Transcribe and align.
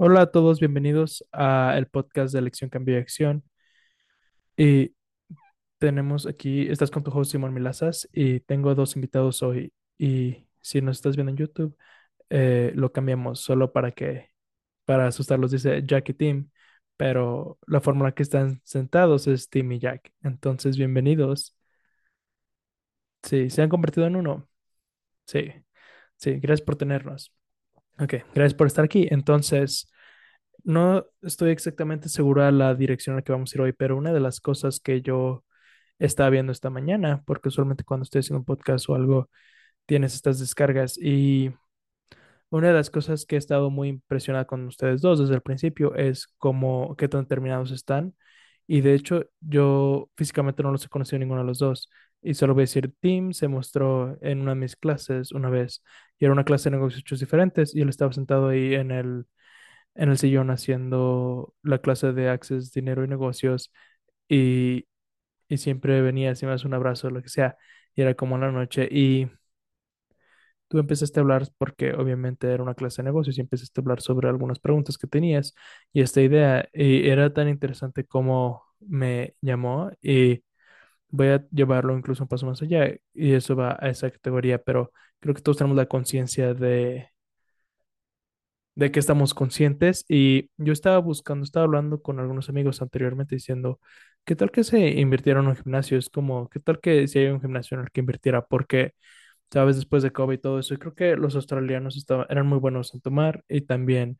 Hola 0.00 0.22
a 0.22 0.30
todos, 0.30 0.60
bienvenidos 0.60 1.24
a 1.32 1.74
el 1.76 1.86
podcast 1.88 2.32
de 2.32 2.38
Elección, 2.40 2.70
Cambio 2.70 2.96
y 2.96 2.98
Acción. 3.00 3.44
Y 4.56 4.94
tenemos 5.78 6.26
aquí, 6.26 6.68
estás 6.70 6.90
con 6.90 7.04
tu 7.04 7.10
host 7.12 7.32
Simón 7.32 7.54
Milazas 7.54 8.08
y 8.12 8.40
tengo 8.40 8.74
dos 8.74 8.96
invitados 8.96 9.42
hoy. 9.42 9.72
Y 9.98 10.48
si 10.60 10.82
nos 10.82 10.98
estás 10.98 11.16
viendo 11.16 11.30
en 11.32 11.38
YouTube, 11.38 11.76
eh, 12.30 12.72
lo 12.74 12.92
cambiamos 12.92 13.40
solo 13.40 13.72
para 13.72 13.92
que, 13.92 14.30
para 14.86 15.08
asustarlos, 15.08 15.52
dice 15.52 15.82
Jack 15.86 16.10
y 16.10 16.14
Tim, 16.14 16.50
pero 16.96 17.58
la 17.66 17.80
forma 17.80 18.00
en 18.02 18.06
la 18.06 18.14
que 18.14 18.24
están 18.24 18.60
sentados 18.64 19.26
es 19.28 19.50
Tim 19.50 19.72
y 19.72 19.78
Jack. 19.80 20.12
Entonces, 20.22 20.76
bienvenidos. 20.78 21.56
Sí, 23.22 23.50
se 23.50 23.62
han 23.62 23.68
convertido 23.68 24.06
en 24.06 24.16
uno. 24.16 24.48
Sí, 25.26 25.52
sí, 26.18 26.34
gracias 26.40 26.62
por 26.66 26.76
tenernos. 26.76 27.32
Ok, 28.00 28.14
gracias 28.34 28.54
por 28.54 28.66
estar 28.66 28.84
aquí. 28.84 29.06
Entonces, 29.10 29.90
no 30.64 31.06
estoy 31.22 31.50
exactamente 31.50 32.08
segura 32.08 32.50
la 32.52 32.74
dirección 32.74 33.14
a 33.14 33.18
la 33.18 33.22
que 33.22 33.32
vamos 33.32 33.52
a 33.52 33.56
ir 33.58 33.62
hoy, 33.62 33.72
pero 33.72 33.96
una 33.96 34.12
de 34.12 34.20
las 34.20 34.40
cosas 34.40 34.80
que 34.80 35.02
yo 35.02 35.44
estaba 35.98 36.30
viendo 36.30 36.52
esta 36.52 36.70
mañana, 36.70 37.22
porque 37.26 37.48
usualmente 37.48 37.84
cuando 37.84 38.04
estoy 38.04 38.20
haciendo 38.20 38.40
un 38.40 38.44
podcast 38.46 38.88
o 38.88 38.94
algo, 38.94 39.30
tienes 39.86 40.14
estas 40.14 40.38
descargas 40.40 40.98
y 40.98 41.52
una 42.50 42.68
de 42.68 42.74
las 42.74 42.90
cosas 42.90 43.26
que 43.26 43.36
he 43.36 43.38
estado 43.38 43.70
muy 43.70 43.88
impresionada 43.88 44.46
con 44.46 44.66
ustedes 44.66 45.02
dos 45.02 45.18
desde 45.18 45.34
el 45.34 45.42
principio 45.42 45.94
es 45.94 46.26
cómo, 46.38 46.96
qué 46.96 47.08
tan 47.08 47.26
terminados 47.26 47.70
están. 47.72 48.14
Y 48.66 48.80
de 48.82 48.94
hecho, 48.94 49.24
yo 49.40 50.10
físicamente 50.16 50.62
no 50.62 50.72
los 50.72 50.84
he 50.84 50.88
conocido 50.88 51.18
ninguno 51.18 51.40
de 51.42 51.46
los 51.46 51.58
dos. 51.58 51.90
Y 52.22 52.34
solo 52.34 52.54
voy 52.54 52.62
a 52.62 52.64
decir, 52.64 52.92
Tim 53.00 53.32
se 53.32 53.48
mostró 53.48 54.18
en 54.22 54.40
una 54.42 54.52
de 54.52 54.60
mis 54.60 54.76
clases 54.76 55.32
una 55.32 55.50
vez. 55.50 55.82
Y 56.18 56.24
era 56.24 56.32
una 56.32 56.44
clase 56.44 56.70
de 56.70 56.76
negocios 56.76 57.20
diferentes. 57.20 57.74
Y 57.74 57.82
él 57.82 57.88
estaba 57.88 58.12
sentado 58.12 58.48
ahí 58.48 58.74
en 58.74 58.90
el, 58.90 59.26
en 59.94 60.10
el 60.10 60.18
sillón 60.18 60.50
haciendo 60.50 61.54
la 61.62 61.80
clase 61.80 62.12
de 62.12 62.28
Access, 62.30 62.72
Dinero 62.72 63.04
y 63.04 63.08
Negocios. 63.08 63.72
Y, 64.28 64.86
y 65.48 65.58
siempre 65.58 66.02
venía, 66.02 66.34
me 66.42 66.48
das 66.48 66.64
un 66.64 66.74
abrazo, 66.74 67.10
lo 67.10 67.22
que 67.22 67.28
sea. 67.30 67.56
Y 67.96 68.02
era 68.02 68.14
como 68.14 68.36
en 68.36 68.42
la 68.42 68.52
noche. 68.52 68.88
Y 68.90 69.28
tú 70.68 70.78
empezaste 70.78 71.20
a 71.20 71.22
hablar 71.22 71.48
porque 71.58 71.92
obviamente 71.94 72.52
era 72.52 72.62
una 72.62 72.74
clase 72.74 73.02
de 73.02 73.06
negocios 73.06 73.38
y 73.38 73.40
empezaste 73.40 73.80
a 73.80 73.82
hablar 73.82 74.00
sobre 74.02 74.28
algunas 74.28 74.58
preguntas 74.58 74.98
que 74.98 75.06
tenías 75.06 75.54
y 75.92 76.02
esta 76.02 76.20
idea 76.20 76.68
y 76.72 77.08
era 77.08 77.32
tan 77.32 77.48
interesante 77.48 78.04
como 78.04 78.62
me 78.80 79.34
llamó 79.40 79.90
y 80.02 80.42
voy 81.10 81.28
a 81.28 81.46
llevarlo 81.50 81.96
incluso 81.96 82.24
un 82.24 82.28
paso 82.28 82.46
más 82.46 82.62
allá 82.62 82.94
y 83.14 83.32
eso 83.32 83.56
va 83.56 83.76
a 83.80 83.88
esa 83.90 84.10
categoría, 84.10 84.58
pero 84.62 84.92
creo 85.20 85.34
que 85.34 85.42
todos 85.42 85.58
tenemos 85.58 85.76
la 85.76 85.86
conciencia 85.86 86.54
de 86.54 87.10
de 88.74 88.92
que 88.92 89.00
estamos 89.00 89.34
conscientes 89.34 90.04
y 90.08 90.50
yo 90.56 90.72
estaba 90.72 90.98
buscando, 90.98 91.44
estaba 91.44 91.64
hablando 91.64 92.00
con 92.02 92.20
algunos 92.20 92.48
amigos 92.48 92.80
anteriormente 92.80 93.34
diciendo, 93.34 93.80
¿qué 94.24 94.36
tal 94.36 94.50
que 94.52 94.62
se 94.64 94.78
invirtiera 95.00 95.40
en 95.40 95.48
un 95.48 95.56
gimnasio? 95.56 95.98
Es 95.98 96.08
como, 96.10 96.48
¿qué 96.48 96.60
tal 96.60 96.80
que 96.80 97.08
si 97.08 97.18
hay 97.18 97.26
un 97.28 97.40
gimnasio 97.40 97.76
en 97.76 97.84
el 97.84 97.90
que 97.90 98.00
invirtiera? 98.00 98.44
Porque 98.46 98.92
¿sabes? 99.52 99.76
Después 99.76 100.02
de 100.04 100.12
COVID 100.12 100.34
y 100.36 100.38
todo 100.38 100.60
eso. 100.60 100.74
Y 100.74 100.78
creo 100.78 100.94
que 100.94 101.16
los 101.16 101.34
australianos 101.36 101.96
estaban, 101.96 102.26
eran 102.30 102.46
muy 102.48 102.58
buenos 102.58 102.94
en 102.94 103.00
tomar 103.02 103.44
y 103.48 103.62
también 103.62 104.18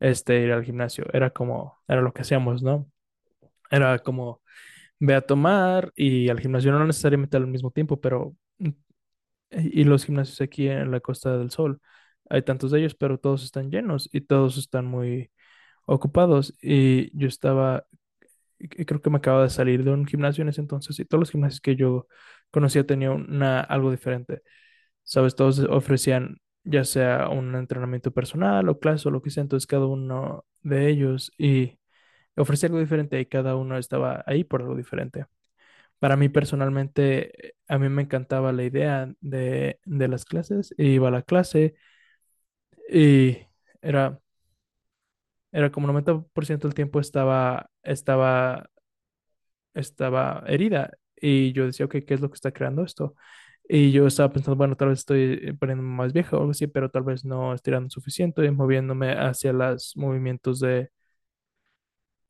este, 0.00 0.40
ir 0.42 0.52
al 0.52 0.64
gimnasio. 0.64 1.06
Era 1.12 1.30
como, 1.30 1.78
era 1.88 2.02
lo 2.02 2.12
que 2.14 2.22
hacíamos, 2.22 2.62
¿no? 2.62 2.90
Era 3.70 3.98
como, 4.00 4.42
ve 5.02 5.14
a 5.14 5.20
tomar 5.22 5.92
y 5.96 6.28
al 6.28 6.40
gimnasio, 6.40 6.72
no 6.72 6.86
necesariamente 6.86 7.36
al 7.36 7.46
mismo 7.48 7.70
tiempo, 7.72 8.00
pero, 8.00 8.36
mm, 8.58 8.70
y 9.50 9.84
los 9.84 10.04
gimnasios 10.04 10.40
aquí 10.40 10.68
en 10.68 10.90
la 10.90 11.00
Costa 11.00 11.36
del 11.38 11.50
Sol, 11.50 11.80
hay 12.30 12.42
tantos 12.42 12.70
de 12.70 12.80
ellos, 12.80 12.94
pero 12.94 13.18
todos 13.18 13.44
están 13.44 13.70
llenos 13.70 14.08
y 14.12 14.22
todos 14.22 14.58
están 14.58 14.86
muy 14.86 15.30
ocupados. 15.86 16.54
Y 16.62 17.16
yo 17.18 17.28
estaba, 17.28 17.86
creo 18.58 19.02
que 19.02 19.10
me 19.10 19.18
acaba 19.18 19.42
de 19.44 19.50
salir 19.50 19.84
de 19.84 19.90
un 19.92 20.06
gimnasio 20.06 20.42
en 20.42 20.48
ese 20.50 20.60
entonces 20.60 20.98
y 21.00 21.04
todos 21.04 21.20
los 21.20 21.30
gimnasios 21.32 21.60
que 21.60 21.76
yo 21.76 22.06
conocía 22.50 22.86
tenían 22.86 23.12
una, 23.30 23.60
algo 23.60 23.90
diferente. 23.90 24.42
¿sabes? 25.04 25.34
Todos 25.36 25.60
ofrecían 25.60 26.38
ya 26.64 26.84
sea 26.84 27.28
un 27.28 27.54
entrenamiento 27.56 28.12
personal 28.12 28.68
o 28.68 28.78
clase 28.78 29.08
o 29.08 29.10
lo 29.12 29.22
que 29.22 29.30
sea, 29.30 29.42
entonces 29.42 29.66
cada 29.66 29.86
uno 29.86 30.44
de 30.62 30.88
ellos 30.90 31.32
y 31.38 31.78
ofrecía 32.36 32.68
algo 32.68 32.80
diferente 32.80 33.20
y 33.20 33.26
cada 33.26 33.56
uno 33.56 33.78
estaba 33.78 34.22
ahí 34.26 34.44
por 34.44 34.62
algo 34.62 34.76
diferente. 34.76 35.26
Para 36.00 36.16
mí 36.16 36.28
personalmente, 36.28 37.54
a 37.68 37.78
mí 37.78 37.88
me 37.88 38.02
encantaba 38.02 38.52
la 38.52 38.64
idea 38.64 39.12
de, 39.20 39.80
de 39.84 40.08
las 40.08 40.24
clases, 40.26 40.74
iba 40.78 41.08
a 41.08 41.10
la 41.12 41.22
clase 41.22 41.74
y 42.88 43.38
era, 43.80 44.20
era 45.52 45.70
como 45.72 45.86
90% 45.86 46.68
del 46.68 46.74
tiempo 46.74 47.00
estaba, 47.00 47.70
estaba, 47.82 48.70
estaba 49.74 50.42
herida 50.46 50.90
y 51.16 51.52
yo 51.52 51.66
decía, 51.66 51.86
ok, 51.86 51.96
¿qué 52.06 52.14
es 52.14 52.20
lo 52.20 52.28
que 52.30 52.34
está 52.34 52.52
creando 52.52 52.82
esto? 52.84 53.14
Y 53.68 53.92
yo 53.92 54.06
estaba 54.06 54.32
pensando, 54.32 54.56
bueno, 54.56 54.76
tal 54.76 54.88
vez 54.88 55.00
estoy 55.00 55.52
poniéndome 55.58 55.88
más 55.90 56.12
viejo 56.12 56.36
o 56.36 56.40
algo 56.40 56.50
así, 56.52 56.66
pero 56.66 56.90
tal 56.90 57.04
vez 57.04 57.24
no 57.24 57.54
estirando 57.54 57.90
suficiente 57.90 58.44
y 58.44 58.50
moviéndome 58.50 59.12
hacia 59.12 59.52
los 59.52 59.96
movimientos 59.96 60.60
de 60.60 60.90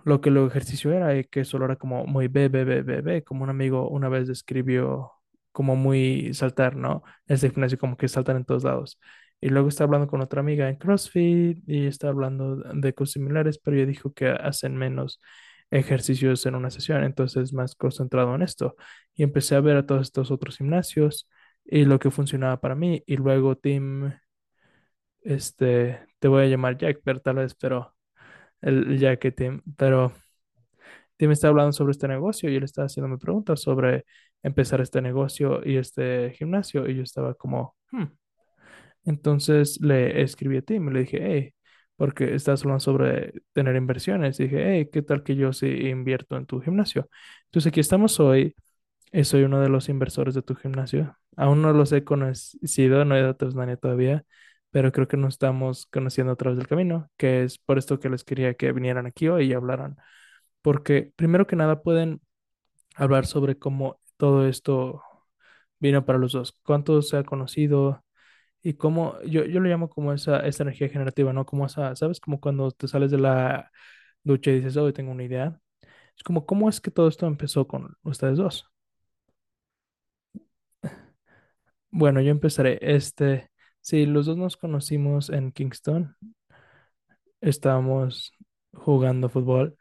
lo 0.05 0.21
que 0.21 0.31
el 0.31 0.39
ejercicio 0.39 0.93
era 0.93 1.17
y 1.19 1.25
que 1.25 1.45
solo 1.45 1.65
era 1.67 1.77
como 1.77 2.07
muy 2.07 2.29
be, 2.29 2.49
be, 2.49 2.65
be, 2.65 2.83
be, 2.83 3.01
be, 3.01 3.25
como 3.25 3.45
un 3.45 3.51
amigo 3.51 3.89
una 3.89 4.09
vez 4.09 4.29
describió 4.29 5.13
como 5.53 5.77
muy 5.77 6.33
saltar, 6.35 6.77
¿no? 6.77 7.03
Ese 7.27 7.51
gimnasio 7.51 7.79
como 7.79 7.97
que 7.97 8.09
saltan 8.09 8.37
en 8.39 8.45
todos 8.45 8.65
lados. 8.65 8.99
Y 9.41 9.49
luego 9.49 9.69
estaba 9.69 9.87
hablando 9.89 10.07
con 10.09 10.21
otra 10.23 10.41
amiga 10.41 10.69
en 10.69 10.77
CrossFit 10.77 11.59
y 11.69 11.87
estaba 11.87 12.13
hablando 12.13 12.57
de 12.57 12.95
cosas 12.95 13.13
similares, 13.15 13.59
pero 13.59 13.77
ella 13.77 13.87
dijo 13.87 14.13
que 14.13 14.29
hacen 14.29 14.77
menos 14.77 15.21
ejercicios 15.71 16.47
en 16.47 16.55
una 16.55 16.71
sesión, 16.71 17.03
entonces 17.05 17.53
más 17.53 17.75
concentrado 17.75 18.35
en 18.35 18.43
esto. 18.43 18.77
Y 19.15 19.23
empecé 19.25 19.57
a 19.57 19.61
ver 19.61 19.77
a 19.77 19.87
todos 19.87 20.03
estos 20.03 20.31
otros 20.31 20.59
gimnasios 20.59 21.29
y 21.65 21.85
lo 21.85 21.99
que 21.99 22.11
funcionaba 22.11 22.61
para 22.61 22.75
mí. 22.75 23.03
Y 23.07 23.17
luego 23.17 23.57
Tim, 23.57 24.13
este, 25.23 26.01
te 26.19 26.29
voy 26.29 26.45
a 26.45 26.47
llamar 26.49 26.77
Jack, 26.79 27.01
pero 27.05 27.21
tal 27.21 27.37
vez, 27.37 27.55
pero 27.55 27.95
el 28.63 28.99
Jack 28.99 29.21
que 29.21 29.33
Tim, 29.33 29.63
pero 29.77 30.13
Tim 31.17 31.31
está 31.33 31.49
hablando 31.49 31.73
sobre 31.73 31.93
este 31.93 32.09
negocio 32.09 32.51
y 32.51 32.57
él 32.57 32.65
estaba 32.65 32.87
haciéndome 32.87 33.19
preguntas 33.19 33.61
sobre 33.61 34.05
empezar 34.43 34.81
este 34.81 35.03
negocio 35.03 35.61
y 35.65 35.77
este 35.77 36.33
gimnasio 36.33 36.89
y 36.89 36.97
yo 36.97 37.03
estaba 37.03 37.35
como, 37.35 37.77
hmm. 37.93 38.05
Entonces 39.05 39.81
le 39.81 40.23
escribí 40.23 40.59
a 40.59 40.63
Tim 40.63 40.89
y 40.89 40.93
le 40.93 41.01
dije, 41.01 41.19
hey, 41.23 41.55
porque 41.97 42.35
estás 42.35 42.63
hablando 42.63 42.81
sobre 42.81 43.33
tener 43.53 43.77
inversiones. 43.77 44.39
dije, 44.39 44.63
hey, 44.65 44.89
¿qué 44.93 45.03
tal 45.03 45.23
que 45.23 45.37
yo 45.37 45.53
sí 45.53 45.67
invierto 45.89 46.37
en 46.37 46.47
tu 46.47 46.61
gimnasio? 46.61 47.09
Entonces 47.47 47.71
aquí 47.71 47.81
estamos 47.81 48.21
hoy. 48.21 48.55
y 49.13 49.25
soy 49.25 49.45
uno 49.45 49.61
de 49.61 49.69
los 49.69 49.89
inversores 49.89 50.35
de 50.35 50.43
tu 50.43 50.55
gimnasio. 50.57 51.17
Aún 51.37 51.63
no 51.63 51.73
los 51.73 51.93
he 51.93 52.05
conocido, 52.05 53.05
no 53.05 53.17
he 53.17 53.23
dado 53.23 53.51
nadie 53.55 53.77
todavía, 53.77 54.25
pero 54.73 54.93
creo 54.93 55.09
que 55.09 55.19
nos 55.19 55.37
estamos 55.37 55.87
conociendo 55.89 56.35
a 56.35 56.37
través 56.37 56.59
del 56.59 56.69
camino, 56.69 57.11
que 57.19 57.45
es 57.45 57.59
por 57.59 57.79
esto 57.79 58.01
que 58.01 58.11
les 58.11 58.25
quería 58.25 58.55
que 58.57 58.73
vinieran 58.73 59.07
aquí 59.07 59.29
hoy 59.29 59.47
y 59.51 59.55
hablaran. 59.55 59.99
Porque 60.63 61.13
primero 61.17 61.47
que 61.49 61.57
nada 61.57 61.83
pueden 61.83 62.23
hablar 62.97 63.27
sobre 63.27 63.59
cómo 63.59 64.01
todo 64.17 64.47
esto 64.49 65.03
vino 65.81 66.05
para 66.05 66.19
los 66.19 66.33
dos, 66.33 66.59
cuánto 66.65 67.03
se 67.03 67.17
ha 67.19 67.25
conocido, 67.25 68.05
y 68.63 68.75
cómo, 68.75 69.21
yo, 69.23 69.45
yo 69.47 69.61
lo 69.61 69.69
llamo 69.69 69.91
como 69.91 70.13
esa, 70.13 70.41
esa 70.41 70.65
energía 70.65 70.89
generativa, 70.91 71.33
¿no? 71.33 71.47
Como 71.47 71.67
esa, 71.67 71.97
¿sabes? 71.97 72.21
Como 72.21 72.41
cuando 72.41 72.71
te 72.73 72.89
sales 72.89 73.11
de 73.13 73.19
la 73.19 73.71
ducha 74.25 74.51
y 74.53 74.57
dices, 74.57 74.77
hoy 74.79 74.93
tengo 74.95 75.13
una 75.13 75.25
idea. 75.25 75.61
Es 76.17 76.23
como, 76.25 76.47
¿cómo 76.47 76.69
es 76.71 76.81
que 76.81 76.91
todo 76.93 77.09
esto 77.09 77.27
empezó 77.29 77.69
con 77.69 77.97
ustedes 78.05 78.39
dos? 78.39 78.67
Bueno, 81.91 82.21
yo 82.21 82.31
empezaré. 82.31 82.79
Este, 82.81 83.51
sí, 83.83 84.07
los 84.07 84.27
dos 84.27 84.37
nos 84.39 84.57
conocimos 84.57 85.29
en 85.31 85.53
Kingston. 85.53 86.17
Estábamos 87.41 88.33
jugando 88.73 89.29
fútbol. 89.29 89.77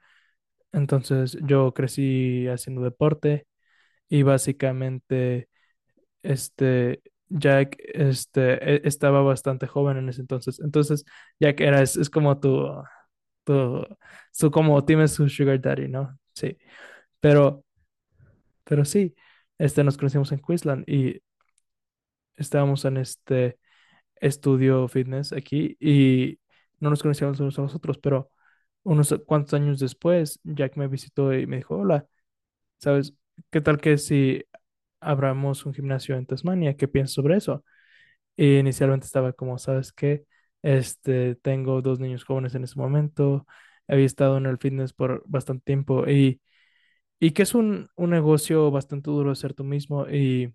Entonces 0.74 1.38
yo 1.44 1.74
crecí 1.74 2.48
haciendo 2.50 2.82
deporte 2.84 3.48
y 4.10 4.24
básicamente, 4.24 5.50
este, 6.24 7.02
Jack 7.30 7.78
este, 7.94 8.76
e- 8.78 8.82
estaba 8.86 9.22
bastante 9.24 9.68
joven 9.68 9.98
en 9.98 10.10
ese 10.10 10.22
entonces. 10.22 10.60
Entonces, 10.62 11.06
Jack 11.40 11.62
era, 11.62 11.82
es, 11.84 11.98
es 11.98 12.10
como 12.10 12.40
tu, 12.40 12.68
tu, 13.46 13.86
su, 14.34 14.52
como 14.52 14.86
tienes 14.86 15.14
su 15.14 15.30
sugar 15.30 15.62
daddy, 15.62 15.88
¿no? 15.90 16.20
Sí. 16.36 16.58
Pero, 17.22 17.66
pero 18.64 18.86
sí, 18.86 19.16
este, 19.58 19.84
nos 19.84 19.98
conocimos 19.98 20.32
en 20.32 20.40
Queensland 20.42 20.84
y 20.90 21.22
estábamos 22.36 22.86
en 22.86 22.98
este 22.98 23.60
estudio 24.22 24.88
fitness 24.90 25.34
aquí 25.34 25.78
y 25.82 26.40
no 26.82 26.92
nos 26.92 27.04
conocíamos 27.04 27.42
unos 27.42 27.60
a 27.60 27.64
los 27.64 27.76
otros, 27.76 28.00
pero 28.00 28.32
unos 28.84 29.16
cuantos 29.28 29.56
años 29.56 29.80
después, 29.80 30.40
Jack 30.46 30.78
me 30.78 30.88
visitó 30.90 31.34
y 31.34 31.48
me 31.48 31.58
dijo, 31.58 31.78
hola, 31.78 32.08
¿sabes? 32.80 33.14
¿Qué 33.52 33.62
tal 33.62 33.80
que 33.80 33.98
si 33.98 34.44
abramos 35.02 35.66
un 35.66 35.74
gimnasio 35.74 36.16
en 36.18 36.26
Tasmania? 36.26 36.76
¿Qué 36.78 36.88
piensas 36.88 37.14
sobre 37.16 37.38
eso? 37.38 37.64
Y 38.36 38.58
inicialmente 38.60 39.06
estaba 39.06 39.34
como, 39.34 39.58
¿sabes 39.60 39.92
qué? 39.94 40.26
Este, 40.62 41.36
tengo 41.36 41.82
dos 41.82 42.00
niños 42.00 42.24
jóvenes 42.26 42.56
en 42.56 42.64
ese 42.64 42.80
momento, 42.80 43.46
había 43.88 44.06
estado 44.06 44.38
en 44.38 44.46
el 44.46 44.58
fitness 44.58 44.94
por 44.94 45.24
bastante 45.28 45.64
tiempo 45.66 46.08
y, 46.10 46.42
y 47.20 47.32
que 47.32 47.44
es 47.44 47.56
un, 47.56 47.90
un 47.96 48.10
negocio 48.12 48.72
bastante 48.72 49.12
duro 49.12 49.36
ser 49.36 49.54
tú 49.54 49.64
mismo 49.64 50.08
y, 50.10 50.54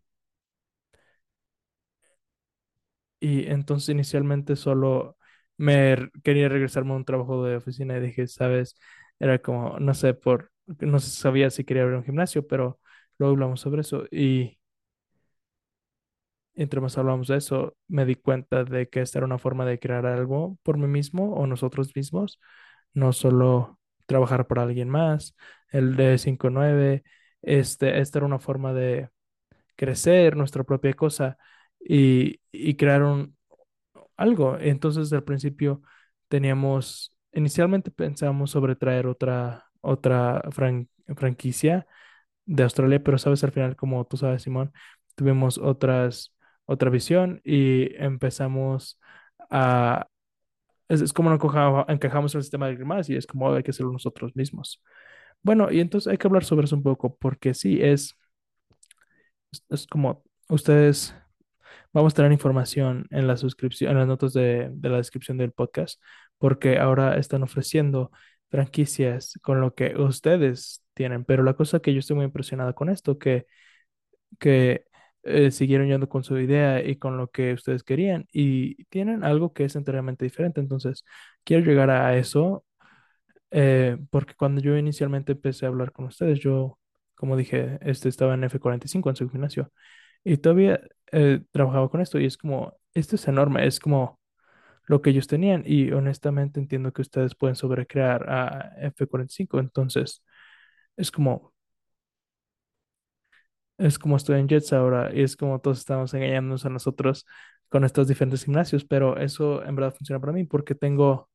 y 3.20 3.46
entonces 3.48 3.90
inicialmente 3.90 4.56
solo 4.56 5.16
me 5.56 6.10
quería 6.22 6.48
regresarme 6.48 6.92
a 6.92 6.96
un 6.96 7.04
trabajo 7.04 7.44
de 7.44 7.56
oficina 7.56 7.96
y 7.96 8.00
dije, 8.00 8.26
¿sabes? 8.26 8.76
Era 9.18 9.38
como, 9.40 9.78
no 9.80 9.94
sé, 9.94 10.14
por, 10.14 10.52
no 10.80 10.98
sabía 11.00 11.50
si 11.50 11.64
quería 11.64 11.82
abrir 11.84 11.98
un 11.98 12.04
gimnasio, 12.04 12.46
pero 12.46 12.80
luego 13.18 13.32
hablamos 13.34 13.60
sobre 13.60 13.80
eso 13.82 14.04
y 14.10 14.58
entre 16.54 16.80
más 16.80 16.96
hablamos 16.98 17.28
de 17.28 17.36
eso, 17.36 17.76
me 17.88 18.04
di 18.06 18.14
cuenta 18.16 18.64
de 18.64 18.88
que 18.88 19.00
esta 19.02 19.18
era 19.18 19.26
una 19.26 19.38
forma 19.38 19.66
de 19.66 19.78
crear 19.78 20.06
algo 20.06 20.58
por 20.62 20.78
mí 20.78 20.86
mismo 20.86 21.34
o 21.34 21.46
nosotros 21.46 21.94
mismos, 21.94 22.40
no 22.94 23.12
solo 23.12 23.78
trabajar 24.06 24.46
para 24.46 24.62
alguien 24.62 24.88
más. 24.88 25.34
El 25.70 25.96
de 25.96 26.16
5-9, 26.18 27.04
este, 27.42 28.00
esta 28.00 28.18
era 28.20 28.26
una 28.26 28.38
forma 28.38 28.72
de 28.72 29.10
crecer 29.76 30.36
nuestra 30.36 30.64
propia 30.64 30.94
cosa 30.94 31.38
y, 31.80 32.40
y 32.52 32.76
crear 32.76 33.02
un, 33.02 33.36
algo. 34.16 34.58
Entonces, 34.58 35.12
al 35.12 35.24
principio 35.24 35.82
teníamos, 36.28 37.14
inicialmente 37.32 37.90
pensábamos 37.90 38.50
sobre 38.50 38.76
traer 38.76 39.06
otra, 39.06 39.66
otra 39.80 40.42
fran- 40.50 40.88
franquicia 41.16 41.86
de 42.46 42.62
Australia, 42.64 43.02
pero 43.02 43.18
sabes, 43.18 43.44
al 43.44 43.52
final, 43.52 43.76
como 43.76 44.04
tú 44.06 44.16
sabes, 44.16 44.42
Simón, 44.42 44.72
tuvimos 45.16 45.58
otras, 45.58 46.34
otra 46.66 46.90
visión 46.90 47.40
y 47.44 47.94
empezamos 48.02 49.00
a... 49.50 50.08
Es, 50.88 51.00
es 51.00 51.12
como 51.12 51.30
no 51.30 51.36
encajamos 51.88 52.34
en 52.34 52.38
el 52.38 52.42
sistema 52.44 52.66
de 52.66 52.72
alguien 52.72 52.88
más 52.88 53.08
y 53.10 53.16
es 53.16 53.26
como 53.26 53.52
hay 53.52 53.62
que 53.62 53.70
hacerlo 53.72 53.92
nosotros 53.92 54.36
mismos. 54.36 54.82
Bueno, 55.42 55.70
y 55.72 55.80
entonces 55.80 56.10
hay 56.10 56.18
que 56.18 56.26
hablar 56.28 56.44
sobre 56.44 56.66
eso 56.66 56.76
un 56.76 56.82
poco, 56.84 57.16
porque 57.16 57.54
sí, 57.54 57.80
es, 57.82 58.16
es 59.70 59.86
como 59.86 60.22
ustedes, 60.48 61.14
vamos 61.92 62.12
a 62.12 62.16
tener 62.16 62.32
información 62.32 63.06
en 63.10 63.26
la 63.26 63.36
suscripción, 63.36 63.92
en 63.92 63.98
las 63.98 64.06
notas 64.08 64.32
de, 64.32 64.68
de 64.72 64.88
la 64.88 64.98
descripción 64.98 65.38
del 65.38 65.52
podcast, 65.52 66.00
porque 66.38 66.78
ahora 66.78 67.16
están 67.16 67.42
ofreciendo 67.42 68.10
franquicias 68.50 69.38
con 69.42 69.60
lo 69.60 69.74
que 69.74 69.96
ustedes 69.96 70.84
tienen, 70.94 71.24
pero 71.24 71.42
la 71.42 71.54
cosa 71.54 71.80
que 71.80 71.92
yo 71.92 72.00
estoy 72.00 72.16
muy 72.16 72.24
impresionada 72.26 72.72
con 72.72 72.88
esto, 72.90 73.18
que 73.18 73.46
que 74.38 74.84
eh, 75.22 75.50
siguieron 75.50 75.88
yendo 75.88 76.08
con 76.08 76.24
su 76.24 76.38
idea 76.38 76.82
y 76.84 76.96
con 76.96 77.16
lo 77.16 77.28
que 77.30 77.52
ustedes 77.54 77.82
querían 77.82 78.26
y 78.32 78.84
tienen 78.86 79.24
algo 79.24 79.52
que 79.52 79.64
es 79.64 79.76
enteramente 79.76 80.24
diferente. 80.24 80.60
Entonces, 80.60 81.04
quiero 81.44 81.64
llegar 81.64 81.90
a 81.90 82.16
eso 82.16 82.64
eh, 83.50 83.98
porque 84.10 84.34
cuando 84.34 84.60
yo 84.60 84.76
inicialmente 84.76 85.32
empecé 85.32 85.66
a 85.66 85.68
hablar 85.68 85.92
con 85.92 86.06
ustedes, 86.06 86.40
yo, 86.40 86.78
como 87.14 87.36
dije, 87.36 87.78
este 87.82 88.08
estaba 88.08 88.34
en 88.34 88.44
F45 88.44 89.10
en 89.10 89.16
su 89.16 89.30
gimnasio 89.30 89.72
y 90.26 90.38
todavía 90.38 90.80
eh, 91.12 91.42
trabajaba 91.52 91.90
con 91.90 92.02
esto 92.02 92.20
y 92.20 92.26
es 92.26 92.38
como, 92.38 92.74
esto 92.94 93.16
es 93.16 93.28
enorme, 93.28 93.66
es 93.68 93.80
como 93.80 94.20
lo 94.86 95.02
que 95.02 95.10
ellos 95.10 95.26
tenían 95.28 95.64
y 95.66 95.92
honestamente 95.92 96.60
entiendo 96.60 96.92
que 96.92 97.02
ustedes 97.02 97.34
pueden 97.36 97.56
sobrecrear 97.56 98.30
a 98.30 98.72
F45, 98.80 99.60
entonces 99.60 100.24
es 100.96 101.10
como 101.12 101.54
Es 103.78 103.98
como 103.98 104.16
estoy 104.16 104.40
en 104.40 104.48
Jets 104.48 104.72
ahora 104.72 105.10
y 105.14 105.22
es 105.22 105.36
como 105.36 105.60
todos 105.60 105.78
estamos 105.78 106.14
engañándonos 106.14 106.64
a 106.64 106.70
nosotros 106.70 107.26
con 107.68 107.84
estos 107.84 108.08
diferentes 108.08 108.44
gimnasios, 108.44 108.84
pero 108.86 109.18
eso 109.18 109.62
en 109.64 109.76
verdad 109.76 109.94
funciona 109.94 110.20
para 110.20 110.32
mí 110.32 110.44
porque 110.44 110.74
tengo 110.74 111.28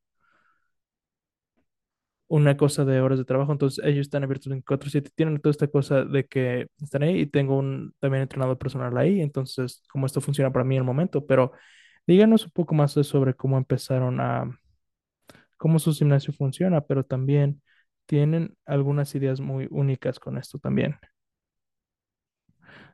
una 2.32 2.58
cosa 2.58 2.86
de 2.86 3.02
horas 3.02 3.20
de 3.20 3.26
trabajo, 3.26 3.52
entonces 3.52 3.84
ellos 3.86 4.02
están 4.08 4.24
abiertos 4.24 4.50
24/7, 4.50 5.12
tienen 5.16 5.40
toda 5.42 5.52
esta 5.52 5.68
cosa 5.68 6.06
de 6.06 6.26
que 6.26 6.68
están 6.82 7.04
ahí 7.04 7.22
y 7.22 7.26
tengo 7.28 7.58
un 7.60 7.94
también 8.00 8.24
entrenador 8.24 8.58
personal 8.58 8.98
ahí, 8.98 9.22
entonces 9.22 9.84
como 9.92 10.06
esto 10.06 10.22
funciona 10.22 10.52
para 10.54 10.66
mí 10.66 10.76
en 10.76 10.82
el 10.82 10.86
momento, 10.86 11.26
pero 11.26 11.52
díganos 12.08 12.46
un 12.46 12.52
poco 12.52 12.76
más 12.76 12.94
sobre 12.94 13.34
cómo 13.36 13.58
empezaron 13.58 14.20
a, 14.22 14.46
cómo 15.58 15.80
su 15.80 15.94
gimnasio 15.94 16.34
funciona, 16.34 16.82
pero 16.82 17.04
también 17.06 17.62
tienen 18.06 18.56
algunas 18.66 19.14
ideas 19.16 19.40
muy 19.42 19.68
únicas 19.72 20.20
con 20.20 20.38
esto 20.38 20.60
también. 20.60 20.98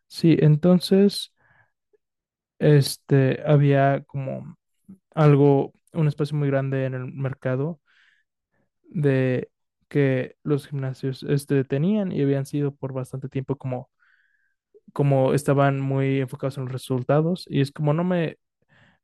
Sí, 0.08 0.38
entonces... 0.40 1.34
este, 2.60 3.42
había 3.46 4.04
como 4.06 4.58
algo, 5.16 5.74
un 5.94 6.08
espacio 6.08 6.38
muy 6.38 6.48
grande 6.50 6.86
en 6.86 6.94
el 6.96 7.06
mercado 7.14 7.80
de 8.90 9.50
que 9.90 10.36
los 10.44 10.68
gimnasios 10.68 11.24
este, 11.24 11.64
tenían 11.64 12.12
y 12.12 12.22
habían 12.22 12.46
sido 12.46 12.76
por 12.76 12.94
bastante 12.94 13.30
tiempo 13.30 13.58
como, 13.58 13.90
como 14.94 15.34
estaban 15.34 15.80
muy 15.80 16.20
enfocados 16.22 16.58
en 16.58 16.64
los 16.66 16.74
resultados. 16.74 17.46
Y 17.50 17.62
es 17.62 17.72
como 17.72 17.94
no 17.94 18.04
me, 18.04 18.38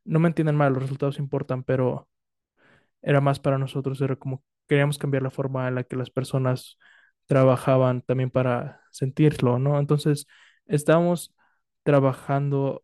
no 0.05 0.19
me 0.19 0.29
entiendan 0.29 0.55
mal, 0.57 0.73
los 0.73 0.83
resultados 0.83 1.19
importan, 1.19 1.63
pero 1.63 2.09
era 3.01 3.21
más 3.21 3.39
para 3.39 3.57
nosotros, 3.57 4.01
era 4.01 4.15
como 4.15 4.43
queríamos 4.67 4.97
cambiar 4.97 5.23
la 5.23 5.31
forma 5.31 5.67
en 5.67 5.75
la 5.75 5.83
que 5.83 5.95
las 5.97 6.09
personas 6.11 6.77
trabajaban 7.27 8.01
también 8.01 8.31
para 8.31 8.81
sentirlo, 8.91 9.59
¿no? 9.59 9.79
Entonces, 9.79 10.27
estábamos 10.67 11.35
trabajando 11.83 12.83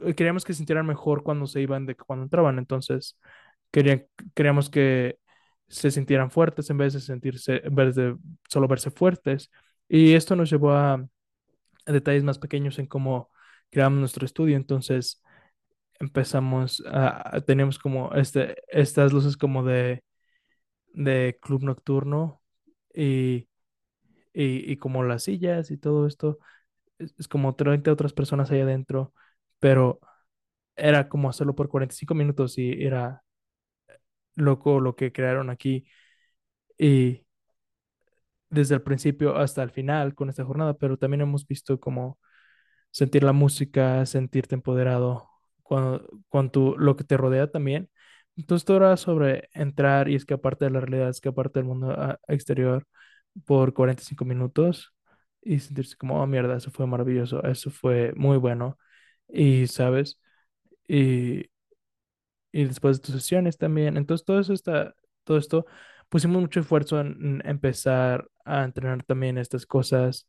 eh, 0.00 0.14
queríamos 0.14 0.44
que 0.44 0.54
sintieran 0.54 0.86
mejor 0.86 1.22
cuando 1.22 1.46
se 1.46 1.60
iban 1.60 1.86
de 1.86 1.96
cuando 1.96 2.24
entraban. 2.24 2.58
Entonces, 2.58 3.18
querían, 3.70 4.06
queríamos 4.34 4.70
que 4.70 5.18
se 5.72 5.90
sintieran 5.90 6.30
fuertes 6.30 6.70
en 6.70 6.78
vez 6.78 6.92
de 6.94 7.00
sentirse, 7.00 7.62
en 7.64 7.74
vez 7.74 7.94
de 7.96 8.16
solo 8.48 8.68
verse 8.68 8.90
fuertes. 8.90 9.50
Y 9.88 10.14
esto 10.14 10.36
nos 10.36 10.50
llevó 10.50 10.72
a, 10.72 11.06
detalles 11.86 12.24
más 12.24 12.38
pequeños 12.38 12.78
en 12.78 12.86
cómo 12.86 13.30
creamos 13.70 14.00
nuestro 14.00 14.26
estudio. 14.26 14.56
Entonces, 14.56 15.22
empezamos 16.00 16.82
a, 16.86 17.40
teníamos 17.46 17.78
como 17.78 18.12
este, 18.14 18.56
estas 18.68 19.12
luces 19.12 19.36
como 19.36 19.64
de, 19.64 20.04
de 20.94 21.38
club 21.42 21.64
nocturno 21.64 22.42
y, 22.94 23.48
y, 24.34 24.72
y 24.72 24.76
como 24.78 25.04
las 25.04 25.24
sillas 25.24 25.70
y 25.70 25.78
todo 25.78 26.06
esto. 26.06 26.38
Es, 26.98 27.14
es 27.18 27.28
como 27.28 27.56
30 27.56 27.92
otras 27.92 28.12
personas 28.14 28.50
ahí 28.50 28.60
adentro, 28.60 29.14
pero 29.60 30.00
era 30.76 31.08
como 31.08 31.30
hacerlo 31.30 31.54
por 31.54 31.68
45 31.68 32.14
minutos 32.14 32.58
y 32.58 32.84
era 32.84 33.22
loco 34.36 34.80
lo 34.80 34.96
que 34.96 35.12
crearon 35.12 35.50
aquí 35.50 35.86
y 36.78 37.26
desde 38.50 38.74
el 38.76 38.82
principio 38.82 39.36
hasta 39.36 39.62
el 39.62 39.70
final 39.70 40.14
con 40.14 40.28
esta 40.28 40.44
jornada, 40.44 40.74
pero 40.74 40.96
también 40.98 41.22
hemos 41.22 41.46
visto 41.46 41.80
como 41.80 42.18
sentir 42.90 43.24
la 43.24 43.32
música, 43.32 44.06
sentirte 44.06 44.54
empoderado 44.54 45.28
cuando, 45.62 46.08
cuando 46.28 46.76
lo 46.78 46.96
que 46.96 47.04
te 47.04 47.16
rodea 47.16 47.50
también. 47.50 47.90
Entonces 48.36 48.66
todo 48.66 48.78
era 48.78 48.96
sobre 48.96 49.48
entrar 49.54 50.08
y 50.08 50.16
escaparte 50.16 50.66
de 50.66 50.72
la 50.72 50.80
realidad, 50.80 51.10
escaparte 51.10 51.60
del 51.60 51.66
mundo 51.68 51.92
ah, 51.92 52.18
exterior 52.28 52.86
por 53.46 53.74
45 53.74 54.24
minutos 54.24 54.94
y 55.42 55.60
sentirse 55.60 55.96
como, 55.96 56.22
oh 56.22 56.26
mierda, 56.26 56.56
eso 56.58 56.70
fue 56.70 56.86
maravilloso, 56.86 57.42
eso 57.44 57.70
fue 57.70 58.12
muy 58.16 58.38
bueno. 58.38 58.78
Y, 59.28 59.66
¿sabes? 59.68 60.20
Y 60.88 61.46
y 62.52 62.64
después 62.64 62.98
de 63.00 63.06
tus 63.06 63.14
sesiones 63.16 63.58
también. 63.58 63.96
Entonces, 63.96 64.24
todo 64.26 64.40
eso 64.40 64.52
está, 64.52 64.94
todo 65.24 65.38
esto, 65.38 65.66
pusimos 66.08 66.40
mucho 66.42 66.60
esfuerzo 66.60 67.00
en, 67.00 67.42
empezar 67.44 68.28
a 68.44 68.64
entrenar 68.64 69.02
también 69.04 69.38
estas 69.38 69.66
cosas 69.66 70.28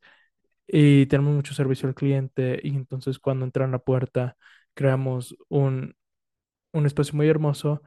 y 0.68 1.06
tenemos 1.08 1.34
mucho 1.36 1.53
servicio 1.53 1.88
al 1.89 1.96
cliente 1.96 2.60
y 2.63 2.70
entonces 2.75 3.20
cuando 3.20 3.46
entran 3.46 3.70
a 3.70 3.74
la 3.74 3.80
puerta 3.80 4.38
creamos 4.74 5.36
un, 5.50 5.96
un 6.74 6.86
espacio 6.86 7.15
muy 7.15 7.30
hermoso 7.30 7.82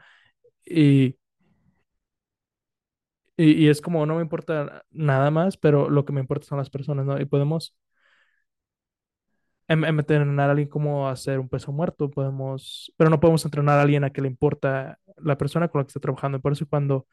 y, 0.64 1.18
y, 3.36 3.52
y 3.64 3.68
es 3.68 3.80
como 3.80 4.06
no 4.06 4.16
me 4.16 4.22
importa 4.22 4.84
nada 4.90 5.30
más, 5.30 5.56
pero 5.56 5.90
lo 5.90 6.04
que 6.04 6.12
me 6.12 6.20
importa 6.20 6.46
son 6.46 6.58
las 6.58 6.70
personas, 6.70 7.06
¿no? 7.06 7.20
Y 7.20 7.24
podemos 7.26 7.76
en, 9.68 9.84
en 9.84 9.98
entrenar 9.98 10.48
a 10.48 10.52
alguien 10.52 10.68
cómo 10.68 11.08
hacer 11.08 11.38
un 11.38 11.48
peso 11.48 11.72
muerto, 11.72 12.10
podemos, 12.10 12.92
pero 12.96 13.10
no 13.10 13.20
podemos 13.20 13.44
entrenar 13.44 13.78
a 13.78 13.82
alguien 13.82 14.04
a 14.04 14.10
que 14.10 14.22
le 14.22 14.28
importa 14.28 14.98
la 15.16 15.38
persona 15.38 15.68
con 15.68 15.80
la 15.80 15.84
que 15.84 15.88
está 15.88 16.00
trabajando. 16.00 16.40
Por 16.40 16.52
eso 16.52 16.66
cuando 16.68 17.06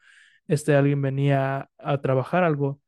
este 0.48 0.74
alguien 0.76 1.02
venía 1.02 1.70
a 1.78 2.00
trabajar 2.00 2.44
algo, 2.44 2.80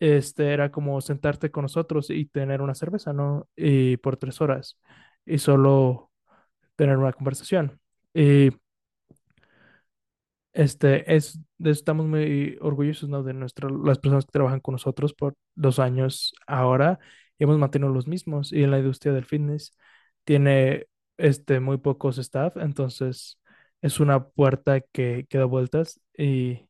este 0.00 0.52
era 0.52 0.70
como 0.72 1.00
sentarte 1.00 1.50
con 1.50 1.62
nosotros 1.62 2.10
y 2.10 2.26
tener 2.26 2.62
una 2.62 2.74
cerveza, 2.74 3.12
¿no? 3.12 3.48
Y 3.56 3.96
por 3.98 4.16
tres 4.16 4.40
horas 4.40 4.78
y 5.26 5.38
solo 5.38 6.10
tener 6.76 6.96
una 6.98 7.12
conversación. 7.12 7.80
Y 8.14 8.50
este 10.52 11.14
es, 11.14 11.40
estamos 11.64 12.06
muy 12.06 12.58
orgullosos. 12.60 13.10
De 13.24 13.32
nuestra, 13.34 13.68
las 13.70 13.98
personas 13.98 14.26
que 14.26 14.32
trabajan 14.32 14.60
con 14.60 14.72
nosotros 14.72 15.14
por 15.14 15.34
dos 15.54 15.78
años 15.78 16.34
ahora 16.46 16.98
hemos 17.44 17.58
mantenido 17.58 17.92
los 17.92 18.06
mismos. 18.08 18.52
Y 18.52 18.62
en 18.64 18.70
la 18.70 18.78
industria 18.78 19.12
del 19.12 19.24
fitness 19.26 19.76
tiene 20.24 20.86
este 21.16 21.60
muy 21.60 21.78
pocos 21.78 22.18
staff, 22.18 22.56
entonces 22.56 23.38
es 23.82 24.00
una 24.00 24.24
puerta 24.28 24.80
que, 24.80 25.26
que 25.28 25.38
da 25.38 25.44
vueltas 25.44 26.00
y 26.16 26.68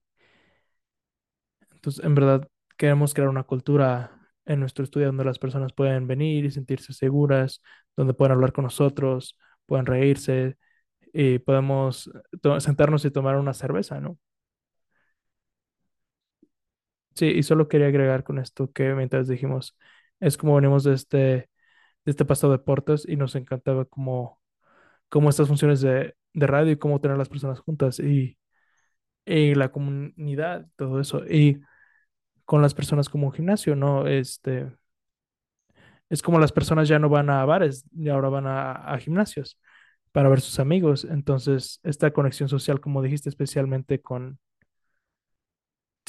entonces 1.72 2.04
en 2.04 2.14
verdad 2.14 2.48
queremos 2.76 3.14
crear 3.14 3.28
una 3.28 3.44
cultura 3.44 4.18
en 4.44 4.60
nuestro 4.60 4.84
estudio 4.84 5.06
donde 5.08 5.24
las 5.24 5.38
personas 5.38 5.72
pueden 5.72 6.06
venir 6.06 6.44
y 6.44 6.50
sentirse 6.50 6.92
seguras, 6.92 7.62
donde 7.96 8.14
pueden 8.14 8.32
hablar 8.32 8.52
con 8.52 8.64
nosotros, 8.64 9.38
pueden 9.66 9.86
reírse 9.86 10.56
y 11.12 11.38
podemos 11.40 12.10
to- 12.42 12.60
sentarnos 12.60 13.04
y 13.04 13.10
tomar 13.10 13.36
una 13.38 13.54
cerveza, 13.54 14.00
¿no? 14.00 14.18
Sí, 17.14 17.26
y 17.26 17.42
solo 17.42 17.68
quería 17.68 17.88
agregar 17.88 18.24
con 18.24 18.38
esto 18.38 18.72
que 18.72 18.94
mientras 18.94 19.28
dijimos, 19.28 19.76
es 20.22 20.38
como 20.38 20.56
venimos 20.56 20.84
de 20.84 20.94
este, 20.94 21.18
de 21.18 21.48
este 22.06 22.24
pasto 22.24 22.48
de 22.50 22.58
deportes 22.58 23.06
y 23.08 23.16
nos 23.16 23.34
encantaba 23.36 23.84
como, 23.86 24.40
como 25.10 25.30
estas 25.30 25.48
funciones 25.48 25.80
de, 25.82 26.14
de 26.34 26.46
radio 26.46 26.72
y 26.72 26.78
cómo 26.78 27.00
tener 27.00 27.18
las 27.18 27.28
personas 27.30 27.60
juntas 27.60 28.00
y, 28.00 28.38
y 29.26 29.54
la 29.54 29.72
comunidad, 29.72 30.68
todo 30.76 31.00
eso. 31.00 31.24
Y 31.26 31.62
con 32.44 32.62
las 32.62 32.74
personas 32.74 33.08
como 33.08 33.28
un 33.28 33.32
gimnasio, 33.34 33.76
¿no? 33.76 34.06
Este, 34.08 34.68
es 36.08 36.22
como 36.22 36.38
las 36.38 36.52
personas 36.52 36.88
ya 36.88 36.98
no 36.98 37.08
van 37.08 37.30
a 37.30 37.44
bares 37.44 37.84
y 37.92 38.08
ahora 38.08 38.28
van 38.28 38.46
a, 38.46 38.72
a 38.72 38.98
gimnasios 38.98 39.58
para 40.12 40.28
ver 40.28 40.40
sus 40.40 40.60
amigos. 40.60 41.04
Entonces, 41.04 41.80
esta 41.84 42.12
conexión 42.12 42.48
social, 42.48 42.80
como 42.80 43.02
dijiste, 43.02 43.28
especialmente 43.28 44.00
con 44.02 44.38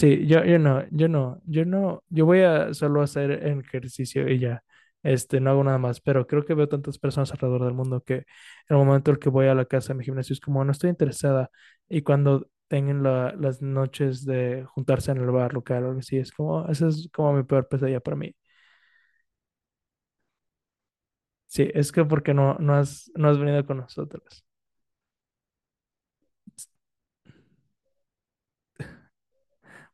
Sí, 0.03 0.27
yo, 0.27 0.43
yo 0.43 0.59
no, 0.59 0.83
yo 0.91 1.07
no, 1.07 1.41
yo 1.45 1.63
no, 1.65 2.03
yo 2.09 2.25
voy 2.25 2.41
a 2.41 2.73
solo 2.73 3.01
hacer 3.01 3.31
ejercicio 3.31 4.27
y 4.29 4.37
ya, 4.39 4.61
este, 5.01 5.39
no 5.39 5.51
hago 5.51 5.63
nada 5.63 5.77
más, 5.77 6.01
pero 6.01 6.27
creo 6.27 6.43
que 6.45 6.53
veo 6.55 6.67
tantas 6.67 6.97
personas 6.99 7.31
alrededor 7.31 7.63
del 7.63 7.73
mundo 7.73 8.01
que 8.03 8.15
en 8.15 8.25
el 8.69 8.77
momento 8.77 9.11
en 9.11 9.15
el 9.15 9.19
que 9.21 9.29
voy 9.29 9.47
a 9.47 9.55
la 9.55 9.63
casa 9.65 9.93
de 9.93 9.99
mi 9.99 10.03
gimnasio 10.05 10.33
es 10.33 10.41
como 10.41 10.63
no 10.65 10.71
estoy 10.73 10.89
interesada 10.89 11.49
y 11.87 12.01
cuando 12.01 12.49
tengan 12.67 13.01
la- 13.03 13.33
las 13.37 13.61
noches 13.61 14.25
de 14.25 14.65
juntarse 14.65 15.11
en 15.11 15.19
el 15.19 15.31
bar 15.31 15.53
local 15.53 15.83
o 15.85 15.87
algo 15.89 15.99
así, 15.99 16.17
es 16.17 16.31
como, 16.33 16.67
esa 16.67 16.87
es 16.89 17.09
como 17.13 17.31
mi 17.33 17.43
peor 17.43 17.67
pesadilla 17.69 17.99
para 18.01 18.17
mí. 18.17 18.35
Sí, 21.47 21.69
es 21.73 21.91
que 21.91 22.03
porque 22.05 22.33
no, 22.33 22.55
no 22.59 22.73
has, 22.75 23.11
no 23.15 23.29
has 23.29 23.37
venido 23.39 23.65
con 23.65 23.77
nosotros. 23.77 24.43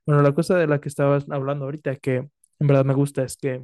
Bueno, 0.09 0.23
la 0.23 0.33
cosa 0.33 0.57
de 0.57 0.65
la 0.65 0.81
que 0.81 0.89
estabas 0.89 1.29
hablando 1.29 1.65
ahorita 1.65 1.95
que 1.97 2.15
en 2.59 2.67
verdad 2.67 2.83
me 2.83 2.95
gusta 2.95 3.21
es 3.23 3.37
que 3.37 3.63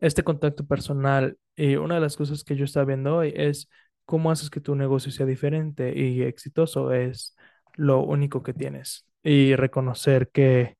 este 0.00 0.24
contacto 0.24 0.66
personal. 0.66 1.38
Y 1.56 1.76
una 1.76 1.96
de 1.96 2.00
las 2.00 2.16
cosas 2.16 2.44
que 2.44 2.56
yo 2.56 2.64
estaba 2.64 2.86
viendo 2.86 3.16
hoy 3.16 3.32
es 3.36 3.68
cómo 4.04 4.30
haces 4.30 4.50
que 4.50 4.60
tu 4.60 4.74
negocio 4.74 5.12
sea 5.12 5.26
diferente 5.26 5.96
y 5.98 6.22
exitoso. 6.22 6.92
Es 6.92 7.36
lo 7.76 8.00
único 8.02 8.42
que 8.42 8.54
tienes. 8.54 9.06
Y 9.22 9.54
reconocer 9.56 10.30
que 10.30 10.76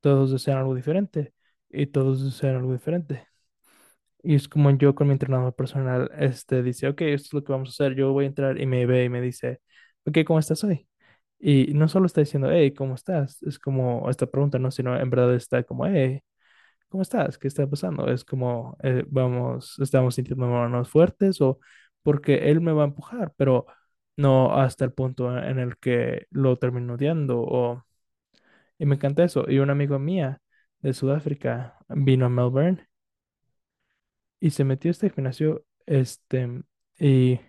todos 0.00 0.32
desean 0.32 0.58
algo 0.58 0.74
diferente 0.74 1.34
y 1.70 1.86
todos 1.88 2.24
desean 2.24 2.56
algo 2.56 2.72
diferente. 2.72 3.26
Y 4.22 4.34
es 4.36 4.48
como 4.48 4.70
yo 4.72 4.94
con 4.94 5.08
mi 5.08 5.14
entrenador 5.14 5.54
personal, 5.54 6.10
este 6.18 6.62
dice, 6.62 6.88
ok, 6.88 7.02
esto 7.02 7.28
es 7.28 7.32
lo 7.34 7.44
que 7.44 7.52
vamos 7.52 7.70
a 7.70 7.72
hacer. 7.84 7.96
Yo 7.96 8.12
voy 8.12 8.24
a 8.26 8.28
entrar 8.28 8.60
y 8.60 8.66
me 8.66 8.86
ve 8.86 9.04
y 9.04 9.08
me 9.10 9.20
dice, 9.22 9.60
ok, 10.06 10.18
¿cómo 10.26 10.40
estás 10.40 10.64
hoy? 10.64 10.88
Y 11.48 11.74
no 11.74 11.86
solo 11.88 12.06
está 12.06 12.20
diciendo, 12.22 12.50
hey, 12.50 12.72
¿cómo 12.74 12.94
estás? 12.96 13.40
Es 13.44 13.58
como 13.60 14.10
esta 14.10 14.26
pregunta, 14.26 14.58
¿no? 14.58 14.70
Sino 14.72 14.98
en 14.98 15.10
verdad 15.10 15.34
está 15.36 15.62
como, 15.62 15.86
hey, 15.86 16.20
¿cómo 16.88 17.02
estás? 17.02 17.38
¿Qué 17.38 17.48
está 17.48 17.66
pasando? 17.68 18.08
Es 18.10 18.24
como, 18.24 18.76
eh, 18.82 19.04
vamos, 19.08 19.78
estamos 19.80 20.14
sintiéndonos 20.16 20.88
fuertes 20.90 21.40
o 21.40 21.60
porque 22.02 22.50
él 22.50 22.60
me 22.60 22.72
va 22.72 22.82
a 22.84 22.86
empujar, 22.86 23.32
pero 23.36 23.66
no 24.16 24.54
hasta 24.56 24.84
el 24.84 24.92
punto 24.92 25.36
en 25.38 25.58
el 25.58 25.76
que 25.78 26.26
lo 26.30 26.56
termino 26.58 26.94
odiando 26.94 27.40
o, 27.40 27.84
y 28.78 28.86
me 28.86 28.96
encanta 28.96 29.24
eso. 29.24 29.44
Y 29.50 29.58
una 29.58 29.72
amiga 29.72 29.98
mía 29.98 30.40
de 30.80 30.94
Sudáfrica 30.94 31.76
vino 31.88 32.26
a 32.26 32.28
Melbourne 32.30 32.86
y 34.40 34.50
se 34.50 34.64
metió 34.64 34.90
a 34.90 34.92
este 34.92 35.10
gimnasio, 35.10 35.64
este, 35.86 36.62
y 36.98 37.40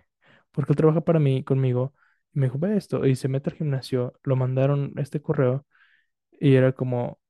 porque 0.52 0.72
él 0.72 0.76
trabaja 0.76 1.00
para 1.02 1.18
mí, 1.20 1.44
conmigo, 1.44 1.94
me 2.32 2.46
dijo, 2.46 2.58
ve 2.58 2.76
esto, 2.76 3.06
y 3.06 3.16
se 3.16 3.28
mete 3.28 3.50
al 3.50 3.56
gimnasio, 3.56 4.14
lo 4.24 4.36
mandaron 4.36 4.92
este 4.98 5.20
correo 5.22 5.66
y 6.40 6.54
era 6.56 6.72
como, 6.72 7.20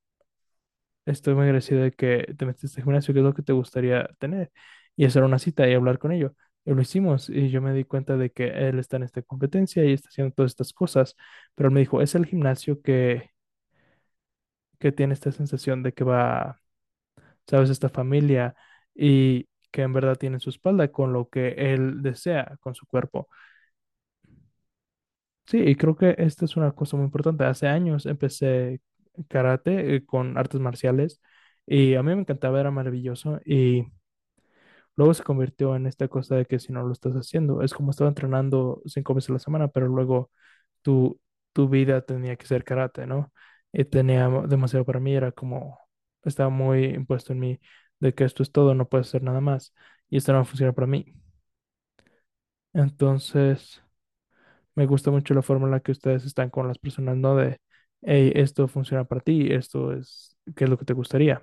Estoy 1.07 1.35
muy 1.35 1.45
agradecido 1.45 1.81
de 1.83 1.93
que 1.93 2.35
te 2.37 2.45
metiste 2.47 2.67
a 2.67 2.69
este 2.69 2.83
gimnasio, 2.83 3.14
¿qué 3.14 3.21
es 3.21 3.25
lo 3.25 3.35
que 3.35 3.43
te 3.43 3.52
gustaría 3.55 4.09
tener? 4.19 4.52
Y 4.97 5.07
hacer 5.07 5.23
una 5.25 5.38
cita 5.38 5.67
y 5.69 5.73
hablar 5.75 5.99
con 5.99 6.12
ellos. 6.12 6.33
Y 6.67 6.73
lo 6.75 6.83
hicimos 6.83 7.31
y 7.31 7.49
yo 7.50 7.62
me 7.62 7.73
di 7.73 7.85
cuenta 7.85 8.17
de 8.19 8.31
que 8.31 8.49
él 8.69 8.78
está 8.78 8.99
en 8.99 9.05
esta 9.05 9.23
competencia 9.23 9.85
y 9.85 9.93
está 9.95 10.09
haciendo 10.11 10.35
todas 10.35 10.52
estas 10.52 10.73
cosas, 10.75 11.17
pero 11.55 11.69
él 11.69 11.75
me 11.75 11.81
dijo, 11.81 12.02
es 12.02 12.14
el 12.14 12.26
gimnasio 12.26 12.83
que, 12.83 13.31
que 14.78 14.93
tiene 14.93 15.14
esta 15.14 15.33
sensación 15.33 15.83
de 15.83 15.93
que 15.93 16.05
va, 16.05 16.61
sabes, 17.49 17.71
esta 17.71 17.88
familia 17.90 18.57
y 18.95 19.49
que 19.73 19.83
en 19.83 19.93
verdad 19.95 20.17
tiene 20.19 20.40
su 20.40 20.50
espalda 20.50 20.90
con 20.93 21.12
lo 21.12 21.28
que 21.31 21.50
él 21.75 22.02
desea 22.02 22.57
con 22.61 22.75
su 22.75 22.87
cuerpo. 22.87 23.28
Sí, 25.49 25.59
y 25.61 25.76
creo 25.76 25.97
que 25.97 26.14
esta 26.19 26.45
es 26.45 26.57
una 26.57 26.73
cosa 26.73 26.97
muy 26.97 27.07
importante. 27.07 27.45
Hace 27.45 27.69
años 27.69 28.05
empecé 28.07 28.81
karate 29.28 29.97
eh, 29.97 30.05
con 30.07 30.37
artes 30.37 30.61
marciales 30.61 31.21
y 31.67 31.95
a 31.95 32.02
mí 32.02 32.14
me 32.14 32.21
encantaba, 32.21 32.61
era 32.61 32.71
maravilloso 32.71 33.40
y 33.45 33.87
luego 34.97 35.14
se 35.14 35.23
convirtió 35.23 35.76
en 35.76 35.87
esta 35.87 36.09
cosa 36.09 36.37
de 36.37 36.47
que 36.47 36.59
si 36.59 36.73
no 36.73 36.83
lo 36.83 36.93
estás 36.93 37.14
haciendo, 37.14 37.62
es 37.62 37.73
como 37.75 37.90
estaba 37.90 38.09
entrenando 38.09 38.83
cinco 38.87 39.14
veces 39.14 39.31
a 39.31 39.33
la 39.35 39.38
semana, 39.38 39.69
pero 39.69 39.88
luego 39.88 40.31
tu, 40.83 41.21
tu 41.52 41.69
vida 41.69 42.02
tenía 42.02 42.37
que 42.37 42.47
ser 42.47 42.64
karate, 42.64 43.07
¿no? 43.07 43.33
Y 43.73 43.85
tenía 43.85 44.28
demasiado 44.49 44.85
para 44.85 45.00
mí, 45.00 45.14
era 45.14 45.33
como, 45.33 45.78
estaba 46.25 46.50
muy 46.50 46.87
impuesto 46.87 47.33
en 47.33 47.40
mí 47.40 47.61
de 48.00 48.14
que 48.14 48.25
esto 48.25 48.43
es 48.43 48.52
todo, 48.52 48.75
no 48.75 48.88
puedes 48.88 49.09
hacer 49.09 49.23
nada 49.23 49.40
más 49.40 49.75
y 50.09 50.17
esto 50.19 50.33
no 50.33 50.45
funciona 50.45 50.73
para 50.73 50.87
mí. 50.87 51.14
Entonces... 52.73 53.83
Me 54.78 54.87
gusta 54.87 55.11
mucho 55.11 55.35
la 55.35 55.42
forma 55.42 55.66
en 55.66 55.73
la 55.73 55.80
que 55.80 55.92
ustedes 55.92 56.25
están 56.25 56.50
con 56.50 56.68
las 56.68 56.78
personas, 56.78 57.16
¿no? 57.16 57.35
De, 57.37 57.61
hey, 58.02 58.32
esto 58.35 58.68
funciona 58.68 59.04
para 59.04 59.20
ti, 59.20 59.49
esto 59.52 59.92
es, 59.92 60.37
¿qué 60.56 60.64
es 60.64 60.70
lo 60.70 60.78
que 60.78 60.85
te 60.85 60.94
gustaría? 60.94 61.42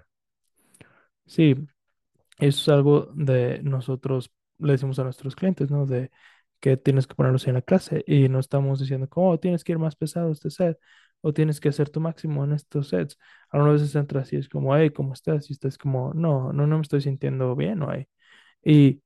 Sí, 1.25 1.55
eso 2.39 2.61
es 2.61 2.69
algo 2.69 3.11
de 3.15 3.61
nosotros, 3.63 4.31
le 4.59 4.73
decimos 4.73 4.99
a 4.99 5.03
nuestros 5.05 5.35
clientes, 5.35 5.71
¿no? 5.71 5.85
De 5.85 6.11
que 6.61 6.77
tienes 6.77 7.07
que 7.07 7.15
ponerlos 7.15 7.47
en 7.47 7.55
la 7.55 7.63
clase 7.63 8.03
y 8.07 8.29
no 8.29 8.39
estamos 8.39 8.79
diciendo, 8.79 9.07
oh, 9.15 9.39
tienes 9.39 9.63
que 9.63 9.73
ir 9.73 9.79
más 9.79 9.95
pesado 9.95 10.31
este 10.31 10.49
set 10.51 10.79
o 11.21 11.33
tienes 11.33 11.59
que 11.61 11.69
hacer 11.69 11.89
tu 11.89 12.01
máximo 12.01 12.43
en 12.45 12.53
estos 12.53 12.89
sets. 12.89 13.17
Algunas 13.51 13.81
veces 13.81 13.95
entras 13.95 14.33
y 14.33 14.37
es 14.37 14.49
como, 14.49 14.75
hey, 14.77 14.91
¿cómo 14.91 15.13
estás? 15.13 15.49
Y 15.49 15.53
estás 15.53 15.77
como, 15.77 16.13
no, 16.15 16.53
no, 16.53 16.67
no 16.67 16.77
me 16.77 16.83
estoy 16.83 17.01
sintiendo 17.01 17.55
bien 17.55 17.83
hoy. 17.83 18.07
Y 18.63 19.03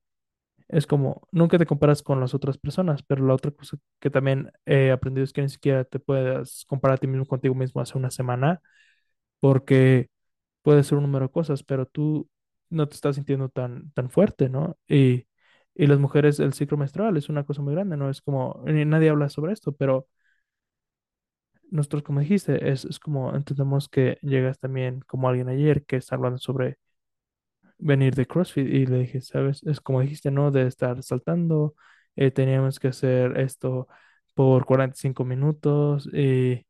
Es 0.70 0.86
como, 0.88 1.28
nunca 1.32 1.58
te 1.58 1.66
comparas 1.66 2.04
con 2.04 2.20
las 2.20 2.34
otras 2.36 2.58
personas, 2.60 3.02
pero 3.04 3.26
la 3.26 3.34
otra 3.34 3.52
cosa 3.52 3.78
que 4.00 4.12
también 4.12 4.52
he 4.66 4.92
aprendido 4.92 5.24
es 5.24 5.34
que 5.34 5.42
ni 5.42 5.50
siquiera 5.50 5.84
te 5.84 6.00
puedas 6.00 6.66
comparar 6.68 6.96
a 6.98 7.00
ti 7.00 7.08
mismo 7.08 7.26
contigo 7.26 7.56
mismo 7.56 7.82
hace 7.82 7.98
una 7.98 8.12
semana, 8.12 8.62
porque 9.40 10.10
puede 10.64 10.84
ser 10.84 10.98
un 11.00 11.06
número 11.06 11.28
de 11.28 11.32
cosas, 11.34 11.64
pero 11.64 11.86
tú 11.88 12.30
no 12.70 12.88
te 12.90 12.96
estás 12.96 13.16
sintiendo 13.18 13.50
tan, 13.50 13.92
tan 13.94 14.10
fuerte, 14.12 14.50
¿no? 14.50 14.78
Y, 14.88 15.28
y 15.76 15.88
las 15.88 16.00
mujeres, 16.00 16.40
el 16.40 16.54
ciclo 16.54 16.78
menstrual 16.78 17.18
es 17.18 17.30
una 17.30 17.46
cosa 17.46 17.62
muy 17.64 17.74
grande, 17.76 17.98
¿no? 17.98 18.10
Es 18.10 18.22
como, 18.22 18.62
nadie 18.66 19.10
habla 19.10 19.30
sobre 19.30 19.54
esto, 19.54 19.74
pero 19.74 20.08
nosotros, 21.72 22.04
como 22.04 22.20
dijiste, 22.22 22.70
es, 22.72 22.86
es 22.86 23.00
como 23.00 23.36
entendemos 23.36 23.90
que 23.90 24.18
llegas 24.22 24.60
también 24.60 25.02
como 25.08 25.30
alguien 25.30 25.50
ayer 25.50 25.86
que 25.86 25.98
está 25.98 26.16
hablando 26.16 26.38
sobre 26.40 26.78
venir 27.79 28.15
de 28.15 28.27
CrossFit 28.27 28.67
y 28.67 28.86
le 28.86 29.00
dije, 29.00 29.21
¿sabes? 29.21 29.63
Es 29.65 29.81
como 29.81 30.01
dijiste, 30.01 30.31
¿no? 30.31 30.51
De 30.51 30.67
estar 30.67 31.01
saltando, 31.03 31.75
eh, 32.15 32.31
teníamos 32.31 32.79
que 32.79 32.89
hacer 32.89 33.38
esto 33.39 33.88
por 34.36 34.65
45 34.65 35.25
minutos 35.25 36.07
y, 36.13 36.65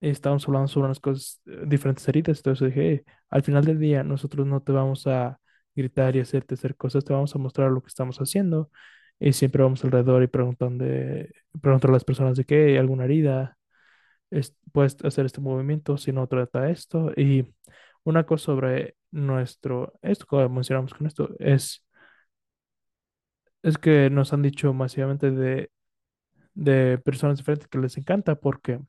y 0.00 0.08
estábamos 0.10 0.46
hablando 0.48 0.68
sobre 0.68 0.86
unas 0.86 1.00
cosas, 1.00 1.40
eh, 1.46 1.62
diferentes 1.66 2.06
heridas, 2.08 2.38
entonces 2.38 2.68
dije, 2.68 2.90
"Hey, 3.06 3.14
al 3.30 3.42
final 3.42 3.64
del 3.64 3.78
día 3.78 4.02
nosotros 4.04 4.46
no 4.46 4.62
te 4.62 4.72
vamos 4.72 5.06
a 5.06 5.38
gritar 5.74 6.14
y 6.16 6.20
hacerte 6.20 6.54
hacer 6.54 6.76
cosas, 6.76 7.04
te 7.04 7.12
vamos 7.12 7.34
a 7.34 7.38
mostrar 7.38 7.70
lo 7.70 7.82
que 7.82 7.88
estamos 7.88 8.18
haciendo 8.18 8.70
y 9.18 9.32
siempre 9.32 9.62
vamos 9.62 9.84
alrededor 9.84 10.22
y 10.22 10.26
preguntan 10.28 10.78
de, 10.78 11.32
preguntan 11.60 11.90
a 11.90 11.94
las 11.94 12.04
personas 12.04 12.36
de 12.36 12.44
qué, 12.44 12.78
alguna 12.78 13.04
herida, 13.04 13.56
es- 14.30 14.56
puedes 14.72 14.96
hacer 15.04 15.26
este 15.26 15.40
movimiento, 15.40 15.96
si 15.98 16.12
no 16.12 16.26
trata 16.28 16.70
esto. 16.70 17.12
Y 17.16 17.46
una 18.04 18.24
cosa 18.26 18.46
sobre 18.46 18.96
nuestro, 19.14 19.94
esto 20.02 20.26
que 20.26 20.48
mencionamos 20.48 20.94
con 20.94 21.06
esto, 21.06 21.30
es, 21.40 21.84
es 23.62 23.78
que 23.78 24.10
nos 24.10 24.32
han 24.32 24.42
dicho 24.42 24.72
masivamente 24.74 25.30
de, 25.30 25.70
de 26.54 26.98
personas 26.98 27.38
diferentes 27.38 27.68
que 27.68 27.78
les 27.78 27.98
encanta 27.98 28.36
porque 28.36 28.80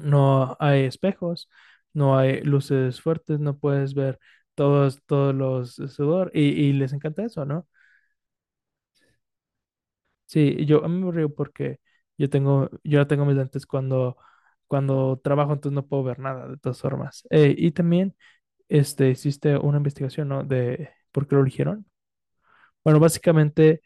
no 0.00 0.56
hay 0.60 0.84
espejos, 0.84 1.50
no 1.94 2.18
hay 2.18 2.42
luces 2.42 3.00
fuertes, 3.02 3.40
no 3.40 3.58
puedes 3.58 3.94
ver 3.94 4.20
todos, 4.54 5.02
todos 5.06 5.34
los 5.34 5.74
sudor 5.94 6.30
y, 6.34 6.42
y 6.50 6.72
les 6.74 6.92
encanta 6.92 7.24
eso, 7.24 7.44
¿no? 7.46 7.68
Sí, 10.26 10.64
yo 10.66 10.84
a 10.84 10.88
mí 10.88 11.02
me 11.02 11.10
río 11.12 11.34
porque 11.34 11.80
yo 12.16 12.30
tengo, 12.30 12.70
yo 12.84 13.06
tengo 13.06 13.24
mis 13.24 13.36
lentes 13.36 13.66
cuando, 13.66 14.16
cuando 14.68 15.18
trabajo, 15.22 15.52
entonces 15.52 15.74
no 15.74 15.86
puedo 15.86 16.04
ver 16.04 16.18
nada 16.20 16.46
de 16.48 16.56
todas 16.58 16.80
formas. 16.80 17.26
Eh, 17.30 17.54
y 17.58 17.72
también 17.72 18.14
este, 18.70 19.10
hiciste 19.10 19.58
una 19.58 19.78
investigación, 19.78 20.28
¿no? 20.28 20.44
De 20.44 20.90
por 21.12 21.28
qué 21.28 21.34
lo 21.36 21.42
eligieron. 21.42 21.86
Bueno, 22.84 23.00
básicamente 23.00 23.82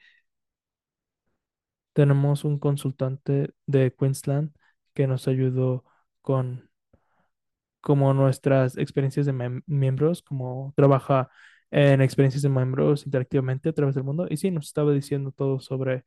tenemos 1.93 2.45
un 2.45 2.59
consultante 2.59 3.55
de 3.67 3.95
Queensland 3.95 4.53
que 4.95 5.07
nos 5.07 5.29
ayudó 5.29 5.85
con 6.23 6.71
como 7.81 8.14
nuestras 8.14 8.76
experiencias 8.79 9.26
de 9.26 9.62
miembros, 9.67 10.23
como 10.23 10.73
trabaja 10.76 11.29
en 11.71 12.00
experiencias 12.00 12.43
de 12.43 12.49
miembros 12.49 13.05
interactivamente 13.07 13.69
a 13.69 13.73
través 13.75 13.95
del 13.95 14.05
mundo. 14.05 14.26
Y 14.31 14.37
sí, 14.38 14.50
nos 14.50 14.67
estaba 14.67 14.93
diciendo 14.93 15.33
todo 15.33 15.61
sobre 15.61 16.05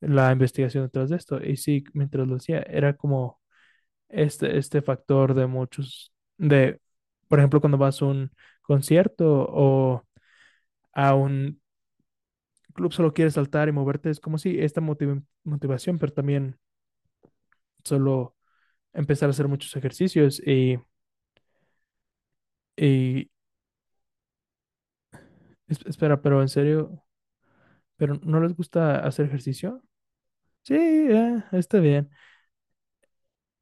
la 0.00 0.32
investigación 0.32 0.84
detrás 0.84 1.10
de 1.10 1.16
esto. 1.16 1.42
Y 1.44 1.56
sí, 1.56 1.84
mientras 1.94 2.28
lo 2.28 2.34
decía, 2.36 2.60
era 2.62 2.96
como 2.96 3.40
este, 4.08 4.58
este 4.58 4.82
factor 4.82 5.34
de 5.34 5.46
muchos, 5.46 6.12
de, 6.38 6.80
por 7.28 7.38
ejemplo, 7.38 7.60
cuando 7.60 7.78
vas 7.78 8.00
a 8.02 8.06
un 8.06 8.30
concierto 8.62 9.46
o 9.50 10.04
a 10.94 11.14
un 11.14 11.60
club 12.74 12.92
solo 12.94 13.12
quieres 13.14 13.34
saltar 13.34 13.68
y 13.68 13.72
moverte, 13.72 14.08
es 14.10 14.20
como 14.20 14.38
si 14.38 14.58
esta 14.60 14.80
motiva- 14.80 15.22
motivación, 15.44 15.98
pero 15.98 16.12
también 16.14 16.58
solo 17.84 18.36
empezar 18.92 19.28
a 19.28 19.32
hacer 19.32 19.48
muchos 19.48 19.76
ejercicios 19.76 20.40
y, 20.46 20.78
y 22.76 23.28
es- 25.68 25.84
espera, 25.86 26.20
pero 26.20 26.42
en 26.42 26.48
serio, 26.48 27.04
¿pero 27.96 28.16
no 28.24 28.40
les 28.40 28.54
gusta 28.56 29.00
hacer 29.06 29.26
ejercicio? 29.26 29.82
Sí, 30.64 30.74
eh, 30.76 31.44
está 31.52 31.80
bien. 31.80 32.10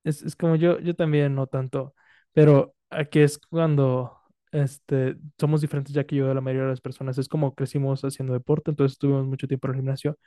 Es, 0.04 0.22
es 0.22 0.36
como 0.36 0.56
yo, 0.56 0.78
yo 0.80 0.94
también 0.94 1.34
no 1.34 1.46
tanto, 1.46 1.94
pero 2.32 2.74
aquí 2.96 3.20
es 3.20 3.38
cuando 3.38 4.18
este, 4.52 5.16
somos 5.38 5.60
diferentes 5.60 5.94
ya 5.94 6.04
que 6.04 6.16
yo 6.16 6.28
de 6.28 6.34
la 6.34 6.40
mayoría 6.40 6.64
de 6.64 6.70
las 6.70 6.80
personas. 6.80 7.18
Es 7.18 7.28
como 7.28 7.54
crecimos 7.54 8.02
haciendo 8.04 8.32
deporte, 8.34 8.70
entonces 8.70 8.94
estuvimos 8.94 9.26
mucho 9.26 9.48
tiempo 9.48 9.68
en 9.68 9.74
el 9.74 9.80
gimnasio, 9.80 10.18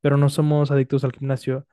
pero 0.00 0.16
no 0.18 0.28
somos 0.30 0.70
adictos 0.70 1.04
al 1.04 1.12
gimnasio 1.12 1.66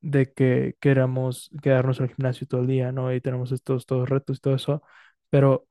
de 0.00 0.32
que 0.32 0.76
queramos 0.80 1.50
quedarnos 1.62 1.98
en 2.00 2.06
el 2.06 2.14
gimnasio 2.14 2.46
todo 2.46 2.60
el 2.62 2.66
día, 2.68 2.92
¿no? 2.92 3.12
Y 3.14 3.20
tenemos 3.20 3.52
estos 3.52 3.86
todos 3.86 4.08
retos 4.08 4.38
y 4.38 4.40
todo 4.40 4.54
eso, 4.56 4.82
pero 5.30 5.66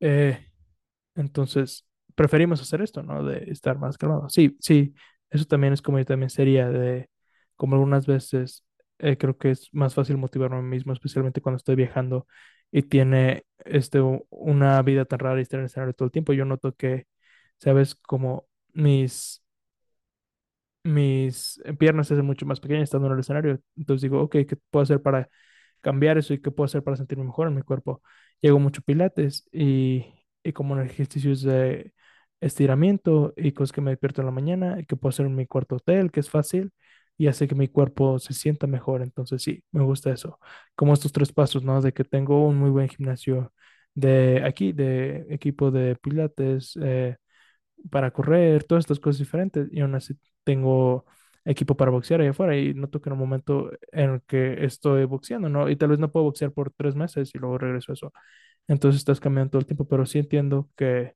eh, 0.00 0.38
entonces 1.16 1.86
preferimos 2.14 2.62
hacer 2.62 2.82
esto, 2.82 3.02
¿no? 3.04 3.24
De 3.24 3.50
estar 3.50 3.78
más 3.78 3.98
calmados. 3.98 4.32
Sí, 4.34 4.56
sí, 4.60 4.94
eso 5.30 5.44
también 5.46 5.74
es 5.74 5.82
como 5.82 5.98
yo 6.00 6.04
también 6.06 6.30
sería 6.30 6.70
de, 6.70 7.10
como 7.56 7.76
algunas 7.76 8.06
veces 8.06 8.64
eh, 8.98 9.16
creo 9.18 9.36
que 9.38 9.50
es 9.52 9.68
más 9.72 9.94
fácil 9.94 10.16
motivarme 10.18 10.56
a 10.58 10.62
mí 10.62 10.68
mismo, 10.68 10.92
especialmente 10.92 11.40
cuando 11.40 11.56
estoy 11.58 11.76
viajando 11.76 12.26
y 12.70 12.82
tiene 12.82 13.44
este, 13.64 14.00
una 14.30 14.82
vida 14.82 15.04
tan 15.04 15.18
rara 15.20 15.38
y 15.38 15.42
estar 15.42 15.58
en 15.58 15.62
el 15.64 15.66
escenario 15.66 15.94
todo 15.94 16.06
el 16.06 16.12
tiempo. 16.12 16.32
Yo 16.32 16.44
noto 16.44 16.74
que, 16.74 17.06
¿sabes? 17.58 17.94
Como 17.96 18.48
mis 18.72 19.42
mis 20.84 21.60
piernas 21.78 22.08
se 22.08 22.14
hacen 22.14 22.26
mucho 22.26 22.46
más 22.46 22.60
pequeñas 22.60 22.84
estando 22.84 23.06
en 23.08 23.14
el 23.14 23.20
escenario. 23.20 23.60
Entonces 23.76 24.02
digo, 24.02 24.20
ok, 24.22 24.32
¿qué 24.48 24.56
puedo 24.70 24.82
hacer 24.82 25.02
para 25.02 25.28
cambiar 25.80 26.18
eso 26.18 26.34
y 26.34 26.40
qué 26.40 26.50
puedo 26.50 26.66
hacer 26.66 26.82
para 26.82 26.96
sentirme 26.96 27.24
mejor 27.24 27.48
en 27.48 27.54
mi 27.56 27.62
cuerpo? 27.62 28.02
Llego 28.40 28.58
mucho 28.58 28.82
pilates 28.82 29.48
y, 29.52 30.06
y 30.42 30.52
como 30.52 30.78
ejercicios 30.80 31.42
de 31.42 31.92
estiramiento 32.40 33.34
y 33.36 33.52
cosas 33.52 33.72
que 33.72 33.80
me 33.80 33.90
despierto 33.90 34.20
en 34.22 34.26
la 34.26 34.32
mañana 34.32 34.82
que 34.84 34.96
puedo 34.96 35.10
hacer 35.10 35.26
en 35.26 35.34
mi 35.36 35.46
cuarto 35.46 35.76
hotel, 35.76 36.10
que 36.12 36.20
es 36.20 36.30
fácil 36.30 36.72
y 37.18 37.28
hace 37.28 37.48
que 37.48 37.56
mi 37.56 37.68
cuerpo 37.68 38.18
se 38.20 38.34
sienta 38.34 38.66
mejor. 38.68 39.02
Entonces 39.02 39.42
sí, 39.42 39.64
me 39.72 39.84
gusta 39.84 40.12
eso. 40.12 40.40
Como 40.76 40.94
estos 40.94 41.12
tres 41.12 41.32
pasos, 41.32 41.64
¿no? 41.64 41.82
De 41.82 41.92
que 41.92 42.04
tengo 42.04 42.46
un 42.48 42.58
muy 42.58 42.70
buen 42.70 42.88
gimnasio 42.88 43.52
de 43.94 44.42
aquí, 44.44 44.72
de 44.72 45.26
equipo 45.30 45.70
de 45.72 45.96
pilates, 45.96 46.78
eh, 46.82 47.16
para 47.90 48.10
correr, 48.10 48.64
todas 48.64 48.82
estas 48.82 49.00
cosas 49.00 49.18
diferentes. 49.18 49.68
Y 49.72 49.80
aún 49.80 49.94
así 49.94 50.14
tengo 50.44 51.04
equipo 51.44 51.76
para 51.76 51.90
boxear 51.90 52.20
ahí 52.20 52.28
afuera 52.28 52.56
y 52.56 52.74
noto 52.74 53.00
que 53.00 53.08
en 53.08 53.14
un 53.14 53.18
momento 53.20 53.70
en 53.92 54.10
el 54.14 54.22
que 54.22 54.64
estoy 54.64 55.04
boxeando, 55.04 55.48
¿no? 55.48 55.68
Y 55.70 55.76
tal 55.76 55.90
vez 55.90 55.98
no 55.98 56.10
puedo 56.12 56.24
boxear 56.26 56.52
por 56.52 56.72
tres 56.72 56.94
meses 56.94 57.30
y 57.34 57.38
luego 57.38 57.58
regreso 57.58 57.92
a 57.92 57.94
eso. 57.94 58.12
Entonces 58.68 59.00
estás 59.00 59.20
cambiando 59.20 59.52
todo 59.52 59.60
el 59.60 59.66
tiempo, 59.66 59.88
pero 59.88 60.06
sí 60.06 60.18
entiendo 60.20 60.70
que 60.76 61.14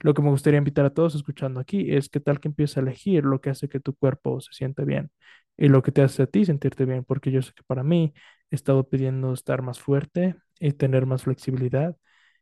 lo 0.00 0.14
que 0.14 0.22
me 0.22 0.30
gustaría 0.30 0.58
invitar 0.58 0.84
a 0.86 0.90
todos 0.94 1.14
escuchando 1.14 1.60
aquí 1.60 1.94
es 1.94 2.08
que 2.08 2.20
tal 2.20 2.40
que 2.40 2.48
empieces 2.48 2.76
a 2.78 2.80
elegir 2.80 3.24
lo 3.24 3.40
que 3.40 3.50
hace 3.50 3.68
que 3.68 3.80
tu 3.80 3.94
cuerpo 3.94 4.40
se 4.40 4.52
sienta 4.52 4.84
bien 4.84 5.10
y 5.56 5.68
lo 5.68 5.82
que 5.82 5.92
te 5.92 6.02
hace 6.02 6.22
a 6.24 6.26
ti 6.26 6.44
sentirte 6.44 6.84
bien, 6.84 7.04
porque 7.04 7.30
yo 7.30 7.42
sé 7.42 7.52
que 7.54 7.62
para 7.64 7.82
mí 7.84 8.12
he 8.50 8.54
estado 8.56 8.88
pidiendo 8.88 9.32
estar 9.32 9.62
más 9.62 9.80
fuerte 9.80 10.36
y 10.60 10.72
tener 10.72 11.06
más 11.06 11.22
flexibilidad. 11.24 11.96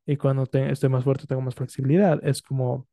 Y 0.07 0.17
cuando 0.17 0.47
te- 0.47 0.71
estoy 0.73 0.89
más 0.91 1.05
fuerte, 1.05 1.27
tengo 1.27 1.43
más 1.43 1.55
flexibilidad. 1.55 2.19
Es 2.25 2.43
como 2.43 2.89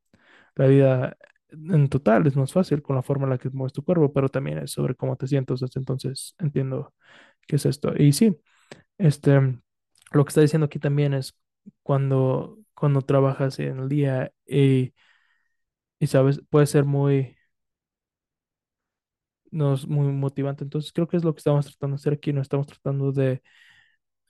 la 0.56 0.66
vida 0.66 1.16
en 1.52 1.88
total 1.88 2.26
es 2.26 2.36
más 2.36 2.52
fácil 2.52 2.82
con 2.82 2.96
la 2.96 3.02
forma 3.02 3.24
en 3.24 3.30
la 3.30 3.38
que 3.38 3.50
mueves 3.50 3.72
tu 3.72 3.82
cuerpo, 3.84 4.12
pero 4.12 4.28
también 4.28 4.58
es 4.58 4.72
sobre 4.72 4.94
cómo 4.94 5.16
te 5.16 5.26
sientes. 5.26 5.62
Entonces 5.76 6.34
entiendo 6.38 6.94
qué 7.46 7.56
es 7.56 7.66
esto. 7.66 7.92
Y 7.96 8.12
sí, 8.12 8.36
este, 8.98 9.32
lo 10.12 10.24
que 10.24 10.28
está 10.30 10.40
diciendo 10.40 10.66
aquí 10.66 10.78
también 10.78 11.14
es 11.14 11.34
cuando, 11.82 12.58
cuando 12.80 13.02
trabajas 13.02 13.58
en 13.60 13.78
el 13.80 13.88
día 13.90 14.32
y, 14.46 14.94
y 15.98 16.06
sabes, 16.06 16.40
puede 16.50 16.66
ser 16.66 16.84
muy, 16.84 17.36
no 19.50 19.74
es 19.74 19.86
muy 19.86 20.08
motivante. 20.12 20.64
Entonces 20.64 20.92
creo 20.92 21.08
que 21.08 21.16
es 21.16 21.24
lo 21.24 21.34
que 21.34 21.38
estamos 21.38 21.66
tratando 21.66 21.96
de 21.96 22.00
hacer 22.00 22.12
aquí. 22.14 22.32
No 22.32 22.42
estamos 22.42 22.66
tratando 22.66 23.12
de 23.12 23.42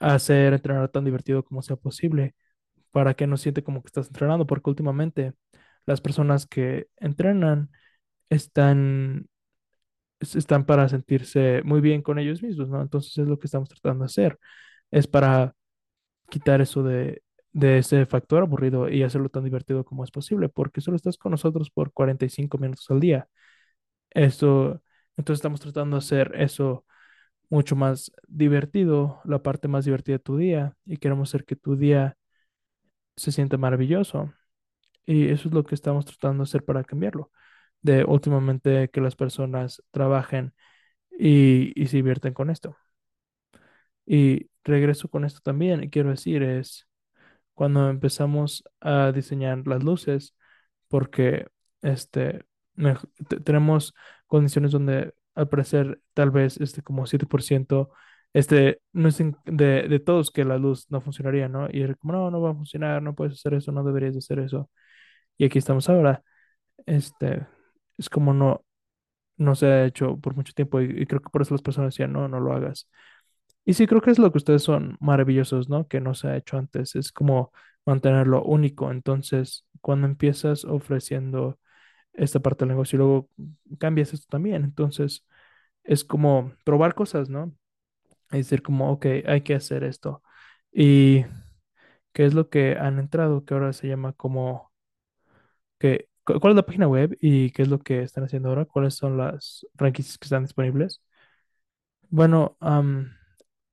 hacer 0.01 0.55
entrenar 0.55 0.89
tan 0.91 1.05
divertido 1.07 1.45
como 1.45 1.63
sea 1.63 1.77
posible 1.77 2.35
para 2.93 3.15
que 3.15 3.27
no 3.27 3.37
siente 3.37 3.65
como 3.65 3.83
que 3.83 3.89
estás 3.89 4.09
entrenando, 4.09 4.47
porque 4.47 4.71
últimamente 4.71 5.35
las 5.87 6.01
personas 6.03 6.47
que 6.47 6.89
entrenan 6.99 7.71
están 8.31 9.29
es- 10.21 10.37
están 10.37 10.65
para 10.67 10.89
sentirse 10.89 11.63
muy 11.65 11.81
bien 11.81 12.03
con 12.03 12.19
ellos 12.19 12.43
mismos, 12.43 12.69
¿no? 12.69 12.83
Entonces 12.83 13.17
es 13.19 13.29
lo 13.29 13.39
que 13.39 13.47
estamos 13.47 13.69
tratando 13.69 14.05
de 14.05 14.07
hacer. 14.07 14.39
Es 14.91 15.07
para 15.07 15.55
quitar 16.31 16.61
eso 16.61 16.83
de, 16.83 17.23
de 17.53 17.79
ese 17.79 18.07
factor 18.07 18.43
aburrido 18.43 18.89
y 18.89 19.03
hacerlo 19.03 19.29
tan 19.29 19.45
divertido 19.45 19.85
como 19.85 20.05
es 20.05 20.11
posible, 20.11 20.49
porque 20.49 20.81
solo 20.81 20.97
estás 20.97 21.19
con 21.19 21.33
nosotros 21.33 21.71
por 21.71 21.93
45 21.93 22.59
minutos 22.59 22.91
al 22.91 23.01
día. 23.01 23.29
Eso, 24.11 24.83
entonces 25.17 25.41
estamos 25.41 25.61
tratando 25.61 25.97
de 25.97 25.99
hacer 26.01 26.33
eso 26.37 26.85
mucho 27.51 27.77
más 27.77 28.13
divertido, 28.29 29.21
la 29.25 29.43
parte 29.43 29.69
más 29.69 29.85
divertida 29.85 30.17
de 30.17 30.21
tu 30.25 30.37
día, 30.39 30.77
y 30.87 30.99
queremos 30.99 31.31
hacer 31.31 31.45
que 31.45 31.57
tu 31.57 31.77
día 31.77 32.17
se 33.17 33.33
sienta 33.33 33.57
maravilloso. 33.59 34.33
Y 35.07 35.29
eso 35.31 35.49
es 35.49 35.55
lo 35.55 35.65
que 35.65 35.75
estamos 35.75 36.07
tratando 36.07 36.45
de 36.45 36.49
hacer 36.49 36.65
para 36.65 36.85
cambiarlo. 36.85 37.33
De 37.83 38.05
últimamente 38.05 38.91
que 38.91 39.01
las 39.03 39.17
personas 39.17 39.83
trabajen 39.93 40.55
y, 41.19 41.73
se 41.89 41.99
divierten 41.99 42.35
con 42.35 42.51
esto. 42.51 42.77
Y 44.07 44.51
regreso 44.65 45.09
con 45.09 45.25
esto 45.25 45.41
también, 45.43 45.85
y 45.85 45.91
quiero 45.91 46.11
decir, 46.11 46.43
es 46.43 46.89
cuando 47.61 47.91
empezamos 47.91 48.65
a 48.81 49.13
diseñar 49.13 49.67
las 49.67 49.85
luces, 49.85 50.35
porque 50.89 51.47
este, 51.83 52.43
tenemos 53.45 53.95
condiciones 54.27 54.73
donde 54.73 55.13
al 55.35 55.49
parecer 55.51 56.01
tal 56.15 56.31
vez 56.31 56.59
este 56.61 56.81
como 56.83 57.05
7% 57.07 57.91
este, 58.33 58.81
no 58.95 59.09
es 59.11 59.19
de, 59.45 59.89
de 59.89 60.01
todos 60.01 60.31
que 60.31 60.45
la 60.47 60.57
luz 60.59 60.87
no 60.91 61.03
funcionaría, 61.03 61.49
¿no? 61.51 61.69
Y 61.71 61.83
era 61.83 61.95
como, 61.97 62.15
no, 62.15 62.31
no 62.31 62.41
va 62.41 62.51
a 62.53 62.55
funcionar, 62.55 63.03
no 63.03 63.15
puedes 63.15 63.35
hacer 63.35 63.53
eso, 63.55 63.73
no 63.73 63.85
deberías 63.85 64.15
de 64.15 64.21
hacer 64.21 64.39
eso. 64.39 64.71
Y 65.39 65.45
aquí 65.47 65.59
estamos 65.59 65.89
ahora. 65.91 66.23
Este, 66.87 67.47
es 67.99 68.11
como 68.11 68.35
no, 68.35 68.65
no 69.37 69.55
se 69.55 69.67
ha 69.67 69.85
hecho 69.87 70.19
por 70.21 70.35
mucho 70.37 70.53
tiempo 70.55 70.81
y, 70.81 71.03
y 71.03 71.07
creo 71.07 71.21
que 71.23 71.31
por 71.31 71.43
eso 71.43 71.55
las 71.55 71.63
personas 71.63 71.95
decían, 71.95 72.13
no, 72.13 72.29
no 72.29 72.41
lo 72.41 72.53
hagas. 72.55 72.89
Y 73.71 73.75
sí, 73.75 73.87
creo 73.87 74.01
que 74.01 74.11
es 74.11 74.19
lo 74.19 74.33
que 74.33 74.39
ustedes 74.39 74.63
son 74.65 74.97
maravillosos, 75.01 75.69
¿no? 75.69 75.87
Que 75.87 76.01
no 76.01 76.15
se 76.15 76.27
ha 76.29 76.37
hecho 76.37 76.57
antes. 76.59 76.97
Es 76.97 77.13
como 77.13 77.53
mantenerlo 77.87 78.43
único. 78.43 78.91
Entonces, 78.91 79.65
cuando 79.81 80.07
empiezas 80.09 80.65
ofreciendo 80.65 81.59
esta 82.15 82.41
parte 82.41 82.61
del 82.65 82.71
negocio 82.71 82.97
y 82.97 83.01
luego 83.01 83.31
cambias 83.79 84.15
esto 84.15 84.27
también, 84.31 84.65
entonces 84.65 85.27
es 85.85 86.05
como 86.05 86.53
probar 86.65 86.95
cosas, 86.95 87.31
¿no? 87.31 87.55
Es 88.33 88.47
decir, 88.49 88.63
como, 88.63 88.93
ok, 88.93 89.07
hay 89.27 89.43
que 89.43 89.55
hacer 89.57 89.85
esto. 89.85 90.23
¿Y 90.73 91.25
qué 92.15 92.27
es 92.27 92.35
lo 92.35 92.51
que 92.51 92.77
han 92.79 92.99
entrado? 93.01 93.45
Que 93.47 93.55
ahora 93.55 93.73
se 93.75 93.89
llama 93.89 94.13
como, 94.15 94.73
que, 95.79 96.09
cu- 96.25 96.41
¿cuál 96.41 96.53
es 96.53 96.57
la 96.57 96.67
página 96.67 96.89
web 96.89 97.17
y 97.21 97.51
qué 97.53 97.63
es 97.63 97.69
lo 97.69 97.81
que 97.81 98.03
están 98.03 98.25
haciendo 98.25 98.49
ahora? 98.49 98.65
¿Cuáles 98.67 98.95
son 98.95 99.17
las 99.19 99.67
franquicias 99.77 100.19
que 100.19 100.27
están 100.27 100.45
disponibles? 100.45 101.03
Bueno, 102.11 102.57
am, 102.61 103.11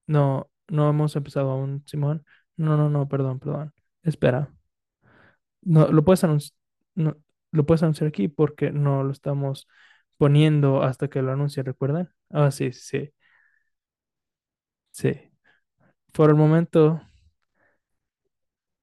no, 0.08 0.50
no 0.68 0.90
hemos 0.90 1.16
empezado 1.16 1.52
aún, 1.52 1.84
Simón. 1.88 2.26
No, 2.58 2.78
no, 2.78 2.90
no, 2.90 3.08
perdón, 3.08 3.40
perdón. 3.40 3.74
Espera. 4.04 4.52
No, 5.62 5.88
lo 5.92 6.04
puedes 6.06 6.24
anunciar, 6.24 6.58
no, 6.96 7.18
lo 7.52 7.66
puedes 7.66 7.84
anunciar 7.84 8.08
aquí 8.08 8.28
porque 8.28 8.72
no 8.72 9.04
lo 9.04 9.12
estamos 9.12 9.68
poniendo 10.18 10.82
hasta 10.84 11.10
que 11.10 11.22
lo 11.22 11.32
anuncie, 11.32 11.64
¿recuerdan? 11.64 12.12
Ah, 12.30 12.52
sí, 12.52 12.72
sí, 12.72 13.12
sí. 14.92 15.14
Por 16.14 16.30
el 16.30 16.36
momento, 16.36 17.02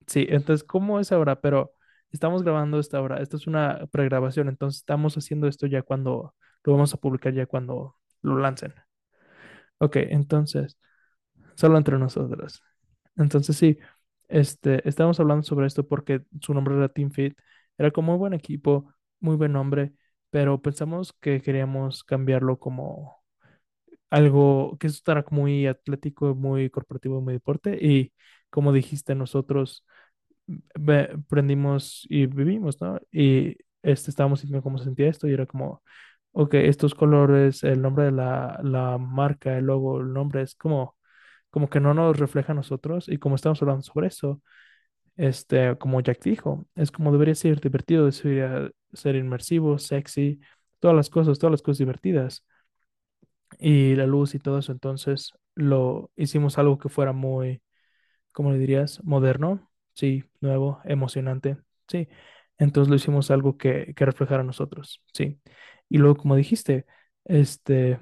sí. 0.06 0.26
Entonces, 0.28 0.64
¿cómo 0.66 1.00
es 1.00 1.12
ahora? 1.12 1.40
Pero 1.40 1.74
estamos 2.12 2.42
grabando 2.42 2.78
esta 2.78 3.00
hora. 3.00 3.20
Esto 3.20 3.36
es 3.36 3.46
una 3.46 3.86
pregrabación, 3.90 4.48
entonces 4.48 4.80
estamos 4.80 5.16
haciendo 5.16 5.48
esto 5.48 5.66
ya 5.66 5.82
cuando 5.82 6.34
lo 6.64 6.72
vamos 6.72 6.94
a 6.94 6.98
publicar, 6.98 7.32
ya 7.34 7.46
cuando 7.46 7.96
lo 8.22 8.38
lancen. 8.38 8.74
Ok, 9.78 9.96
entonces, 9.96 10.78
solo 11.56 11.78
entre 11.78 11.98
nosotros. 11.98 12.62
Entonces 13.16 13.56
sí, 13.56 13.78
este, 14.28 14.86
estábamos 14.88 15.20
hablando 15.20 15.42
sobre 15.44 15.66
esto 15.66 15.86
porque 15.86 16.22
su 16.40 16.54
nombre 16.54 16.76
era 16.76 16.88
Team 16.88 17.10
Fit, 17.10 17.38
era 17.78 17.90
como 17.90 18.12
muy 18.12 18.18
buen 18.18 18.34
equipo, 18.34 18.92
muy 19.20 19.36
buen 19.36 19.52
nombre, 19.52 19.92
pero 20.30 20.60
pensamos 20.62 21.12
que 21.20 21.40
queríamos 21.42 22.04
cambiarlo 22.04 22.58
como 22.58 23.16
algo 24.10 24.76
que 24.78 24.86
estará 24.88 25.24
muy 25.30 25.66
atlético, 25.66 26.34
muy 26.34 26.70
corporativo, 26.70 27.20
muy 27.20 27.34
deporte 27.34 27.78
y 27.80 28.12
como 28.50 28.72
dijiste, 28.72 29.14
nosotros 29.14 29.84
aprendimos 30.74 32.06
y 32.08 32.26
vivimos, 32.26 32.80
¿no? 32.80 33.00
Y 33.12 33.56
este, 33.82 34.10
estábamos 34.10 34.40
sintiendo 34.40 34.62
cómo 34.62 34.78
se 34.78 34.84
sentía 34.84 35.08
esto 35.08 35.28
y 35.28 35.32
era 35.34 35.46
como, 35.46 35.82
ok, 36.32 36.54
estos 36.54 36.94
colores, 36.94 37.62
el 37.64 37.80
nombre 37.82 38.06
de 38.06 38.12
la, 38.12 38.60
la 38.62 38.98
marca, 38.98 39.56
el 39.58 39.66
logo, 39.66 40.00
el 40.00 40.12
nombre 40.12 40.42
es 40.42 40.54
como 40.54 40.96
como 41.54 41.70
que 41.70 41.80
no 41.80 41.94
nos 41.94 42.18
refleja 42.18 42.52
a 42.52 42.56
nosotros 42.56 43.08
y 43.08 43.18
como 43.18 43.36
estamos 43.36 43.62
hablando 43.62 43.84
sobre 43.84 44.08
eso, 44.08 44.42
este, 45.16 45.78
como 45.78 46.00
Jack 46.02 46.22
dijo, 46.24 46.66
es 46.76 46.90
como 46.92 47.12
debería 47.12 47.34
ser 47.36 47.60
divertido, 47.60 48.10
debería 48.10 48.70
ser 48.92 49.16
inmersivo, 49.16 49.78
sexy, 49.78 50.40
todas 50.80 50.96
las 50.96 51.10
cosas, 51.10 51.38
todas 51.38 51.52
las 51.52 51.62
cosas 51.62 51.78
divertidas 51.78 52.44
y 53.58 53.94
la 53.96 54.06
luz 54.06 54.34
y 54.34 54.38
todo 54.38 54.58
eso, 54.58 54.72
entonces 54.72 55.32
lo 55.54 56.10
hicimos 56.16 56.58
algo 56.58 56.78
que 56.78 56.88
fuera 56.88 57.12
muy, 57.12 57.62
¿cómo 58.32 58.52
le 58.52 58.58
dirías? 58.58 59.02
Moderno, 59.04 59.70
sí, 59.94 60.24
nuevo, 60.40 60.80
emocionante, 60.84 61.58
sí. 61.88 62.08
Entonces 62.58 62.90
lo 62.90 62.96
hicimos 62.96 63.30
algo 63.32 63.58
que, 63.58 63.94
que 63.96 64.06
reflejara 64.06 64.42
a 64.42 64.44
nosotros, 64.46 65.02
sí. 65.14 65.40
Y 65.90 65.98
luego, 65.98 66.16
como 66.18 66.36
dijiste, 66.36 66.86
este, 67.24 68.00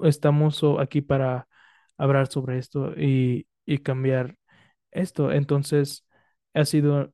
estamos 0.00 0.62
aquí 0.78 1.00
para 1.02 1.48
hablar 2.04 2.26
sobre 2.28 2.58
esto 2.58 2.92
y, 2.96 3.46
y 3.66 3.78
cambiar 3.78 4.36
esto. 4.92 5.32
Entonces, 5.32 6.06
ha 6.54 6.64
sido 6.64 7.12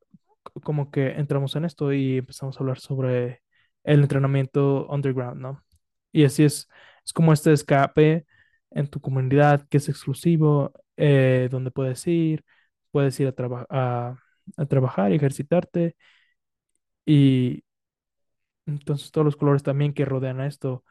como 0.62 0.90
que 0.90 1.08
entramos 1.12 1.56
en 1.56 1.64
esto 1.64 1.92
y 1.92 2.18
empezamos 2.18 2.56
a 2.56 2.60
hablar 2.60 2.78
sobre 2.80 3.42
el 3.84 4.00
entrenamiento 4.02 4.86
underground, 4.88 5.40
¿no? 5.40 5.64
Y 6.12 6.24
así 6.24 6.44
es, 6.44 6.68
es 7.04 7.12
como 7.12 7.32
este 7.32 7.52
escape 7.52 8.26
en 8.70 8.88
tu 8.88 9.00
comunidad 9.00 9.66
que 9.68 9.78
es 9.78 9.88
exclusivo, 9.88 10.72
eh, 10.96 11.48
donde 11.50 11.70
puedes 11.70 12.06
ir, 12.06 12.44
puedes 12.90 13.18
ir 13.20 13.28
a, 13.28 13.32
traba- 13.32 13.66
a, 13.70 14.16
a 14.56 14.66
trabajar 14.66 15.12
ejercitarte. 15.12 15.96
Y 17.06 17.64
entonces 18.66 19.10
todos 19.10 19.24
los 19.24 19.36
colores 19.36 19.62
también 19.62 19.94
que 19.94 20.04
rodean 20.04 20.40
a 20.40 20.46
esto 20.46 20.84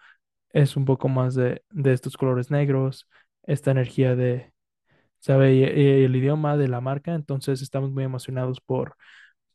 es 0.52 0.78
un 0.78 0.86
poco 0.86 1.10
más 1.10 1.36
de, 1.36 1.64
de 1.72 1.94
estos 1.94 2.18
colores 2.18 2.52
negros, 2.52 3.10
esta 3.48 3.72
energía 3.72 4.16
de, 4.18 4.54
¿sabe? 5.20 6.06
El 6.06 6.16
idioma 6.16 6.58
de 6.58 6.68
la 6.70 6.82
marca, 6.82 7.16
entonces 7.16 7.62
estamos 7.62 7.92
muy 7.92 8.04
emocionados 8.06 8.62
por, 8.62 8.96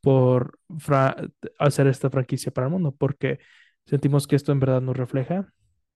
por 0.01 0.59
hacer 1.59 1.87
esta 1.87 2.09
franquicia 2.09 2.51
para 2.51 2.67
el 2.67 2.71
mundo, 2.73 2.93
porque 2.95 3.39
sentimos 3.85 4.27
que 4.27 4.35
esto 4.35 4.51
en 4.51 4.59
verdad 4.59 4.81
nos 4.81 4.97
refleja. 4.97 5.47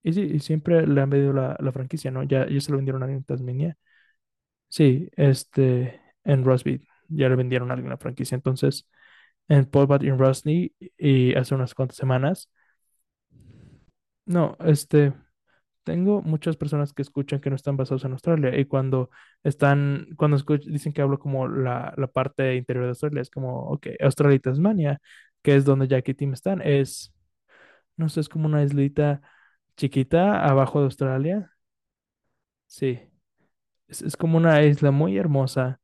Y 0.03 0.13
sí, 0.13 0.21
y 0.21 0.39
siempre 0.39 0.87
le 0.87 1.01
han 1.01 1.09
vendido 1.09 1.33
la, 1.33 1.57
la 1.59 1.71
franquicia, 1.71 2.11
¿no? 2.11 2.23
Ya, 2.23 2.47
ya 2.49 2.61
se 2.61 2.71
lo 2.71 2.77
vendieron 2.77 3.01
a 3.03 3.05
alguien 3.05 3.19
en 3.19 3.25
Tasmania. 3.25 3.77
Sí, 4.69 5.09
este, 5.15 6.01
en 6.23 6.43
Rosby 6.45 6.87
ya 7.09 7.29
le 7.29 7.35
vendieron 7.35 7.71
a 7.71 7.73
alguien 7.75 7.89
la 7.89 7.97
franquicia. 7.97 8.35
Entonces, 8.35 8.89
en 9.47 9.65
Polbat 9.65 10.03
y 10.03 10.09
en 10.09 10.19
Rosny, 10.19 10.73
y 10.97 11.35
hace 11.35 11.55
unas 11.55 11.73
cuantas 11.75 11.97
semanas, 11.97 12.51
no, 14.25 14.57
este, 14.59 15.13
Tengo 15.87 16.21
muchas 16.21 16.57
personas 16.57 16.91
que 16.93 17.01
escuchan 17.01 17.39
que 17.39 17.49
no 17.49 17.55
están 17.55 17.77
basados 17.77 18.03
en 18.05 18.11
Australia 18.11 18.57
y 18.59 18.65
cuando 18.65 19.09
están, 19.43 20.07
cuando 20.17 20.35
escuch- 20.37 20.65
dicen 20.65 20.91
que 20.93 21.01
hablo 21.01 21.17
como 21.19 21.47
la, 21.47 21.93
la 21.97 22.07
parte 22.07 22.55
interior 22.57 22.83
de 22.85 22.89
Australia, 22.89 23.21
es 23.21 23.29
como, 23.29 23.61
ok, 23.71 23.87
Australia 24.01 24.35
y 24.35 24.39
Tasmania, 24.41 24.99
que 25.41 25.55
es 25.55 25.63
donde 25.65 25.87
Jack 25.87 26.09
y 26.09 26.13
Tim 26.13 26.33
están, 26.33 26.61
es, 26.61 27.13
no 27.97 28.09
sé, 28.09 28.21
es 28.21 28.29
como 28.29 28.47
una 28.47 28.63
islita 28.63 29.21
chiquita 29.77 30.45
abajo 30.47 30.79
de 30.79 30.85
Australia. 30.85 31.51
Sí, 32.67 32.99
es, 33.89 34.01
es 34.03 34.17
como 34.17 34.37
una 34.37 34.63
isla 34.63 34.91
muy 34.91 35.17
hermosa. 35.17 35.81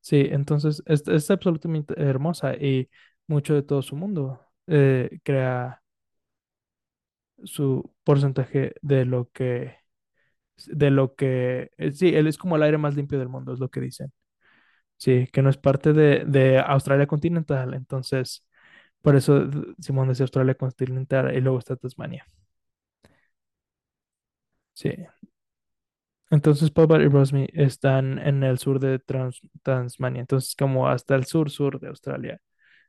Sí, 0.00 0.26
entonces 0.30 0.82
es, 0.86 1.06
es 1.08 1.30
absolutamente 1.30 1.94
hermosa 2.00 2.54
y 2.54 2.88
mucho 3.26 3.54
de 3.54 3.62
todo 3.62 3.82
su 3.82 3.96
mundo 3.96 4.40
eh, 4.68 5.20
crea 5.24 5.82
su 7.44 7.92
porcentaje 8.04 8.74
de 8.82 9.04
lo 9.04 9.30
que 9.30 9.76
de 10.66 10.90
lo 10.90 11.14
que, 11.16 11.70
eh, 11.78 11.92
sí, 11.92 12.14
él 12.14 12.26
es 12.28 12.38
como 12.38 12.56
el 12.56 12.62
aire 12.64 12.78
más 12.78 12.96
limpio 12.96 13.18
del 13.18 13.28
mundo, 13.30 13.52
es 13.54 13.60
lo 13.60 13.70
que 13.70 13.80
dicen. 13.80 14.12
Sí, 14.98 15.28
que 15.32 15.42
no 15.42 15.50
es 15.50 15.58
parte 15.58 15.92
de, 15.94 16.24
de 16.26 16.58
Australia 16.60 17.06
continental, 17.08 17.74
entonces, 17.74 18.46
por 19.02 19.16
eso 19.16 19.48
Simón 19.80 20.08
dice 20.10 20.24
Australia 20.24 20.54
continental 20.56 21.36
y 21.36 21.40
luego 21.42 21.58
está 21.60 21.76
Tasmania. 21.76 22.26
Sí, 24.74 24.90
entonces 26.30 26.70
Pobart 26.70 27.02
y 27.04 27.08
Rosmi 27.08 27.46
están 27.54 28.18
en 28.18 28.42
el 28.42 28.58
sur 28.58 28.78
de 28.80 28.98
Trans- 28.98 29.40
Tasmania, 29.62 30.20
entonces 30.20 30.54
como 30.56 30.88
hasta 30.88 31.14
el 31.14 31.24
sur, 31.26 31.50
sur 31.50 31.80
de 31.80 31.88
Australia. 31.88 32.40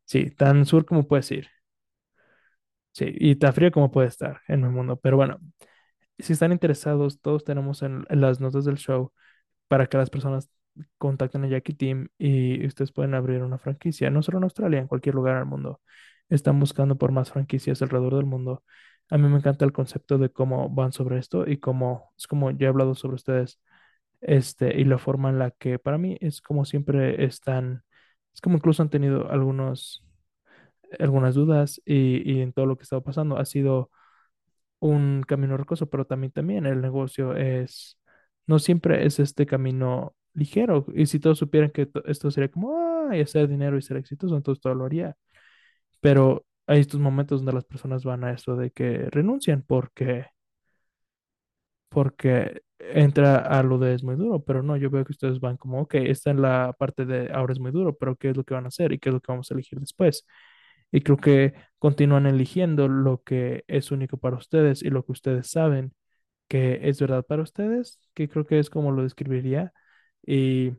Sí, 0.05 0.31
tan 0.31 0.65
sur 0.65 0.85
como 0.85 1.07
puedes 1.07 1.31
ir. 1.31 1.47
Sí, 2.99 3.13
y 3.17 3.35
tan 3.35 3.53
frío 3.53 3.71
como 3.71 3.91
puede 3.91 4.09
estar 4.09 4.41
en 4.47 4.63
el 4.65 4.71
mundo, 4.71 4.97
pero 4.99 5.15
bueno, 5.15 5.39
si 6.19 6.33
están 6.33 6.51
interesados, 6.51 7.21
todos 7.21 7.45
tenemos 7.45 7.81
en 7.83 8.05
las 8.09 8.41
notas 8.41 8.65
del 8.65 8.77
show 8.77 9.13
para 9.69 9.87
que 9.87 9.97
las 9.97 10.09
personas 10.09 10.49
contacten 10.97 11.45
a 11.45 11.49
Jackie 11.49 11.73
Team 11.75 12.09
y 12.17 12.65
ustedes 12.67 12.91
pueden 12.91 13.15
abrir 13.15 13.43
una 13.43 13.57
franquicia, 13.59 14.09
no 14.11 14.23
solo 14.23 14.39
en 14.39 14.45
Australia, 14.45 14.79
en 14.79 14.87
cualquier 14.87 15.15
lugar 15.15 15.37
del 15.37 15.45
mundo. 15.45 15.81
Están 16.29 16.59
buscando 16.59 16.97
por 16.97 17.11
más 17.13 17.31
franquicias 17.31 17.81
alrededor 17.81 18.15
del 18.17 18.25
mundo. 18.25 18.63
A 19.09 19.17
mí 19.17 19.27
me 19.29 19.37
encanta 19.37 19.65
el 19.65 19.73
concepto 19.73 20.17
de 20.17 20.31
cómo 20.31 20.69
van 20.69 20.93
sobre 20.93 21.19
esto 21.19 21.47
y 21.47 21.59
cómo, 21.59 22.13
es 22.17 22.27
como 22.27 22.51
ya 22.51 22.67
he 22.67 22.69
hablado 22.69 22.95
sobre 22.95 23.15
ustedes, 23.15 23.61
este, 24.21 24.79
y 24.79 24.85
la 24.85 24.97
forma 24.99 25.29
en 25.29 25.39
la 25.39 25.51
que 25.51 25.79
para 25.79 25.97
mí 25.99 26.17
es 26.21 26.41
como 26.41 26.65
siempre 26.65 27.25
están, 27.25 27.83
es 28.33 28.41
como 28.41 28.57
incluso 28.57 28.83
han 28.83 28.89
tenido 28.89 29.31
algunos, 29.31 30.05
algunas 30.99 31.35
dudas 31.35 31.81
y, 31.85 32.21
y 32.31 32.41
en 32.41 32.53
todo 32.53 32.65
lo 32.65 32.77
que 32.77 32.83
estaba 32.83 33.03
pasando 33.03 33.37
ha 33.37 33.45
sido 33.45 33.91
un 34.79 35.23
camino 35.27 35.57
rocoso, 35.57 35.89
pero 35.89 36.05
también, 36.05 36.31
también 36.31 36.65
el 36.65 36.81
negocio 36.81 37.35
es, 37.35 37.99
no 38.47 38.59
siempre 38.59 39.05
es 39.05 39.19
este 39.19 39.45
camino 39.45 40.15
ligero. 40.33 40.85
Y 40.95 41.05
si 41.07 41.19
todos 41.19 41.39
supieran 41.39 41.71
que 41.71 41.85
to- 41.87 42.05
esto 42.05 42.31
sería 42.31 42.49
como, 42.51 42.77
ay, 43.09 43.21
hacer 43.21 43.47
dinero 43.47 43.77
y 43.77 43.81
ser 43.81 43.97
exitoso, 43.97 44.35
entonces 44.37 44.61
todo 44.61 44.75
lo 44.75 44.85
haría. 44.85 45.15
Pero 46.01 46.45
hay 46.67 46.81
estos 46.81 46.99
momentos 46.99 47.41
donde 47.41 47.53
las 47.53 47.65
personas 47.65 48.03
van 48.05 48.23
a 48.25 48.33
eso 48.33 48.55
de 48.57 48.71
que 48.71 49.09
renuncian 49.11 49.63
porque, 49.67 50.27
porque 51.89 52.61
entra 52.79 53.37
a 53.37 53.63
lo 53.63 53.77
de 53.77 53.93
es 53.95 54.03
muy 54.03 54.15
duro, 54.15 54.43
pero 54.43 54.63
no, 54.63 54.77
yo 54.77 54.89
veo 54.89 55.03
que 55.05 55.11
ustedes 55.11 55.39
van 55.39 55.57
como, 55.57 55.81
ok, 55.81 55.95
está 55.95 56.31
en 56.31 56.41
la 56.41 56.73
parte 56.77 57.05
de 57.05 57.31
ahora 57.33 57.53
es 57.53 57.59
muy 57.59 57.71
duro, 57.71 57.95
pero 57.97 58.15
¿qué 58.15 58.29
es 58.29 58.37
lo 58.37 58.43
que 58.43 58.53
van 58.53 58.65
a 58.65 58.67
hacer 58.69 58.91
y 58.93 58.99
qué 58.99 59.09
es 59.09 59.13
lo 59.13 59.21
que 59.21 59.31
vamos 59.31 59.51
a 59.51 59.53
elegir 59.53 59.79
después? 59.79 60.25
Y 60.91 61.01
creo 61.01 61.17
que 61.17 61.53
continúan 61.79 62.25
eligiendo 62.25 62.87
lo 62.87 63.21
que 63.23 63.63
es 63.67 63.91
único 63.91 64.17
para 64.17 64.37
ustedes 64.37 64.83
y 64.83 64.89
lo 64.89 65.05
que 65.05 65.11
ustedes 65.13 65.49
saben 65.51 65.93
que 66.49 66.79
es 66.89 66.99
verdad 67.01 67.25
para 67.25 67.43
ustedes, 67.43 67.99
que 68.15 68.29
creo 68.29 68.45
que 68.45 68.59
es 68.59 68.69
como 68.69 68.91
lo 68.91 69.03
describiría. 69.03 69.73
Y 70.25 70.73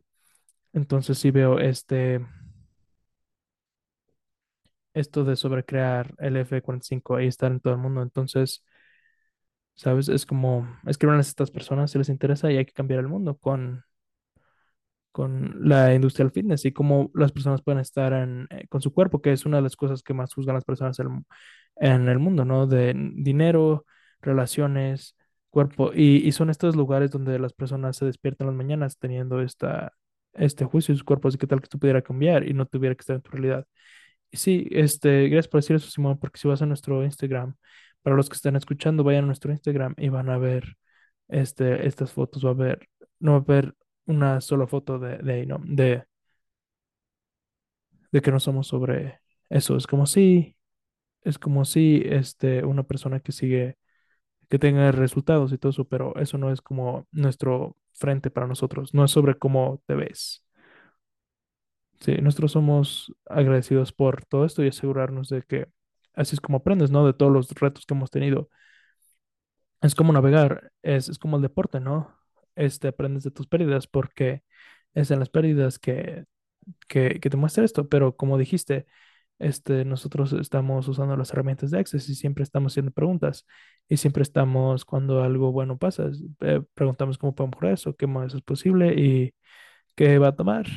entonces 0.73 1.17
sí 1.19 1.31
veo 1.31 1.59
este, 1.59 2.21
esto 4.93 5.23
de 5.23 5.35
sobrecrear 5.35 6.13
el 6.19 6.37
F-45 6.37 7.21
y 7.21 7.27
estar 7.27 7.51
en 7.51 7.59
todo 7.59 7.73
el 7.73 7.79
mundo. 7.79 8.01
Entonces, 8.01 8.63
¿sabes? 9.75 10.09
Es 10.09 10.25
como 10.25 10.67
escriban 10.87 11.17
a 11.17 11.21
estas 11.21 11.51
personas 11.51 11.91
si 11.91 11.97
les 11.97 12.09
interesa 12.09 12.51
y 12.51 12.57
hay 12.57 12.65
que 12.65 12.73
cambiar 12.73 12.99
el 12.99 13.07
mundo 13.07 13.37
con 13.37 13.83
con 15.11 15.67
la 15.67 15.93
industria 15.93 16.25
del 16.25 16.33
fitness 16.33 16.65
y 16.65 16.71
cómo 16.71 17.11
las 17.13 17.31
personas 17.31 17.61
pueden 17.61 17.79
estar 17.79 18.13
eh, 18.49 18.67
con 18.69 18.81
su 18.81 18.93
cuerpo, 18.93 19.21
que 19.21 19.31
es 19.33 19.45
una 19.45 19.57
de 19.57 19.63
las 19.63 19.75
cosas 19.75 20.03
que 20.03 20.13
más 20.13 20.33
juzgan 20.33 20.55
las 20.55 20.65
personas 20.65 20.99
en, 20.99 22.07
el 22.09 22.19
mundo, 22.19 22.45
¿no? 22.45 22.67
De 22.67 22.93
dinero, 23.15 23.85
relaciones, 24.21 25.15
cuerpo. 25.49 25.91
Y, 25.93 26.31
son 26.31 26.49
estos 26.49 26.75
lugares 26.75 27.11
donde 27.11 27.39
las 27.39 27.53
personas 27.53 27.97
se 27.97 28.05
despiertan 28.05 28.47
las 28.47 28.55
mañanas 28.55 28.97
teniendo 28.97 29.41
esta, 29.41 29.93
este 30.33 30.65
juicio 30.65 30.93
de 30.93 30.97
sus 30.97 31.03
cuerpos 31.05 31.35
y 31.35 31.37
qué 31.37 31.47
tal 31.47 31.59
que 31.59 31.65
esto 31.65 31.79
pudiera 31.79 32.01
cambiar 32.01 32.47
y 32.47 32.53
no 32.53 32.65
tuviera 32.65 32.95
que 32.95 33.01
estar 33.01 33.15
en 33.17 33.21
tu 33.21 33.31
realidad. 33.31 33.65
Sí, 34.31 34.67
este, 34.71 35.27
gracias 35.29 35.49
por 35.49 35.61
decir 35.61 35.75
eso, 35.75 35.89
Simón, 35.89 36.17
porque 36.19 36.39
si 36.39 36.47
vas 36.47 36.61
a 36.61 36.65
nuestro 36.65 37.03
Instagram, 37.03 37.55
para 38.01 38.15
los 38.15 38.29
que 38.29 38.35
están 38.35 38.55
escuchando, 38.55 39.03
vayan 39.03 39.25
a 39.25 39.27
nuestro 39.27 39.51
Instagram 39.51 39.95
y 39.97 40.09
van 40.09 40.29
a 40.29 40.37
ver 40.37 40.77
este, 41.27 41.87
estas 41.87 42.11
fotos, 42.13 42.45
va 42.45 42.51
a 42.51 42.53
ver, 42.53 42.89
no 43.19 43.33
va 43.33 43.37
a 43.39 43.41
ver 43.41 43.75
una 44.11 44.41
sola 44.41 44.67
foto 44.67 44.99
de, 44.99 45.17
de 45.19 45.45
¿no? 45.45 45.59
De, 45.63 46.05
de 48.11 48.21
que 48.21 48.31
no 48.31 48.39
somos 48.39 48.67
sobre 48.67 49.21
eso. 49.49 49.77
Es 49.77 49.87
como 49.87 50.05
si, 50.05 50.55
es 51.23 51.39
como 51.39 51.65
si 51.65 52.03
este, 52.05 52.65
una 52.65 52.83
persona 52.83 53.19
que 53.21 53.31
sigue, 53.31 53.77
que 54.49 54.59
tenga 54.59 54.91
resultados 54.91 55.53
y 55.53 55.57
todo 55.57 55.71
eso, 55.71 55.85
pero 55.87 56.15
eso 56.17 56.39
no 56.39 56.51
es 56.51 56.61
como 56.61 57.07
nuestro 57.11 57.77
frente 57.93 58.31
para 58.31 58.47
nosotros, 58.47 58.93
no 58.93 59.05
es 59.05 59.11
sobre 59.11 59.37
cómo 59.39 59.83
te 59.87 59.95
ves. 59.95 60.45
Sí, 61.99 62.13
nosotros 62.21 62.51
somos 62.53 63.13
agradecidos 63.27 63.93
por 63.93 64.25
todo 64.25 64.45
esto 64.45 64.63
y 64.63 64.69
asegurarnos 64.69 65.29
de 65.29 65.43
que 65.43 65.67
así 66.15 66.35
es 66.35 66.41
como 66.41 66.57
aprendes, 66.57 66.89
¿no? 66.91 67.05
De 67.05 67.13
todos 67.13 67.31
los 67.31 67.49
retos 67.51 67.85
que 67.85 67.93
hemos 67.93 68.09
tenido. 68.11 68.49
Es 69.81 69.93
como 69.95 70.11
navegar, 70.13 70.71
es, 70.81 71.09
es 71.09 71.19
como 71.19 71.35
el 71.37 71.41
deporte, 71.43 71.79
¿no? 71.79 72.15
Este, 72.55 72.89
aprendes 72.89 73.23
de 73.23 73.31
tus 73.31 73.47
pérdidas 73.47 73.87
porque 73.87 74.43
es 74.93 75.11
en 75.11 75.19
las 75.19 75.29
pérdidas 75.29 75.79
que, 75.79 76.25
que, 76.87 77.19
que 77.19 77.29
te 77.29 77.37
muestra 77.37 77.63
esto, 77.65 77.87
pero 77.89 78.15
como 78.15 78.37
dijiste, 78.37 78.85
este, 79.39 79.85
nosotros 79.85 80.33
estamos 80.33 80.87
usando 80.87 81.17
las 81.17 81.31
herramientas 81.33 81.71
de 81.71 81.79
Access 81.79 82.09
y 82.09 82.15
siempre 82.15 82.43
estamos 82.43 82.73
haciendo 82.73 82.91
preguntas 82.91 83.45
y 83.89 83.97
siempre 83.97 84.23
estamos, 84.23 84.85
cuando 84.85 85.23
algo 85.23 85.51
bueno 85.51 85.77
pasa, 85.77 86.09
eh, 86.41 86.61
preguntamos 86.73 87.17
cómo 87.17 87.35
podemos 87.35 87.55
mejorar 87.57 87.73
eso, 87.73 87.95
qué 87.95 88.07
más 88.07 88.33
es 88.35 88.41
posible 88.41 88.93
y 88.97 89.33
qué 89.95 90.19
va 90.19 90.29
a 90.29 90.35
tomar. 90.35 90.67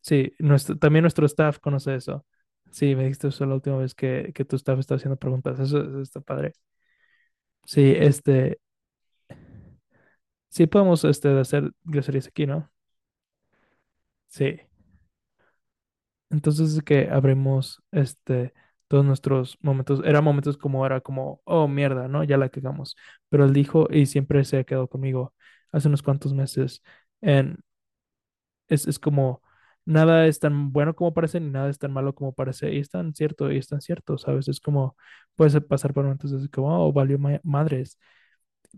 Sí, 0.00 0.32
nuestro, 0.38 0.78
también 0.78 1.02
nuestro 1.02 1.26
staff 1.26 1.58
conoce 1.58 1.96
eso. 1.96 2.24
Sí, 2.70 2.94
me 2.94 3.04
dijiste 3.04 3.28
eso 3.28 3.46
la 3.46 3.54
última 3.54 3.76
vez 3.78 3.94
que, 3.94 4.32
que 4.34 4.44
tu 4.44 4.56
staff 4.56 4.78
está 4.78 4.94
haciendo 4.96 5.16
preguntas. 5.18 5.58
Eso, 5.58 5.80
eso 5.80 6.00
está 6.00 6.20
padre. 6.20 6.52
Sí, 7.66 7.92
este, 7.96 8.60
sí 10.56 10.66
podemos 10.66 11.04
este, 11.04 11.28
hacer 11.38 11.72
groserías 11.84 12.26
aquí, 12.28 12.46
¿no? 12.46 12.70
Sí. 14.28 14.60
Entonces 16.30 16.74
es 16.76 16.82
que 16.82 17.08
abrimos 17.10 17.82
este 17.92 18.52
todos 18.88 19.04
nuestros 19.04 19.58
momentos. 19.62 20.00
Eran 20.04 20.24
momentos 20.24 20.56
como 20.58 20.84
era 20.86 21.00
como, 21.00 21.40
oh 21.44 21.66
mierda, 21.68 22.08
¿no? 22.08 22.24
Ya 22.24 22.36
la 22.36 22.48
cagamos. 22.48 22.96
Pero 23.28 23.44
él 23.44 23.52
dijo 23.52 23.88
y 23.90 24.06
siempre 24.06 24.44
se 24.44 24.58
ha 24.58 24.64
quedado 24.64 24.88
conmigo 24.88 25.34
hace 25.72 25.88
unos 25.88 26.02
cuantos 26.02 26.32
meses. 26.34 26.82
En, 27.20 27.58
es, 28.68 28.86
es 28.86 28.98
como 28.98 29.42
nada 29.84 30.26
es 30.26 30.40
tan 30.40 30.72
bueno 30.72 30.94
como 30.96 31.14
parece 31.14 31.40
ni 31.40 31.50
nada 31.50 31.70
es 31.70 31.78
tan 31.78 31.92
malo 31.92 32.14
como 32.14 32.32
parece. 32.34 32.72
Y 32.72 32.78
es 32.80 32.90
tan 32.90 33.14
cierto 33.14 33.50
y 33.52 33.58
es 33.58 33.68
tan 33.68 33.80
cierto, 33.80 34.18
¿sabes? 34.18 34.48
Es 34.48 34.60
como 34.60 34.96
puedes 35.34 35.58
pasar 35.64 35.92
por 35.94 36.04
momentos 36.04 36.32
así 36.32 36.48
como, 36.48 36.86
oh, 36.86 36.92
valió 36.92 37.18
ma- 37.18 37.40
madres. 37.44 37.98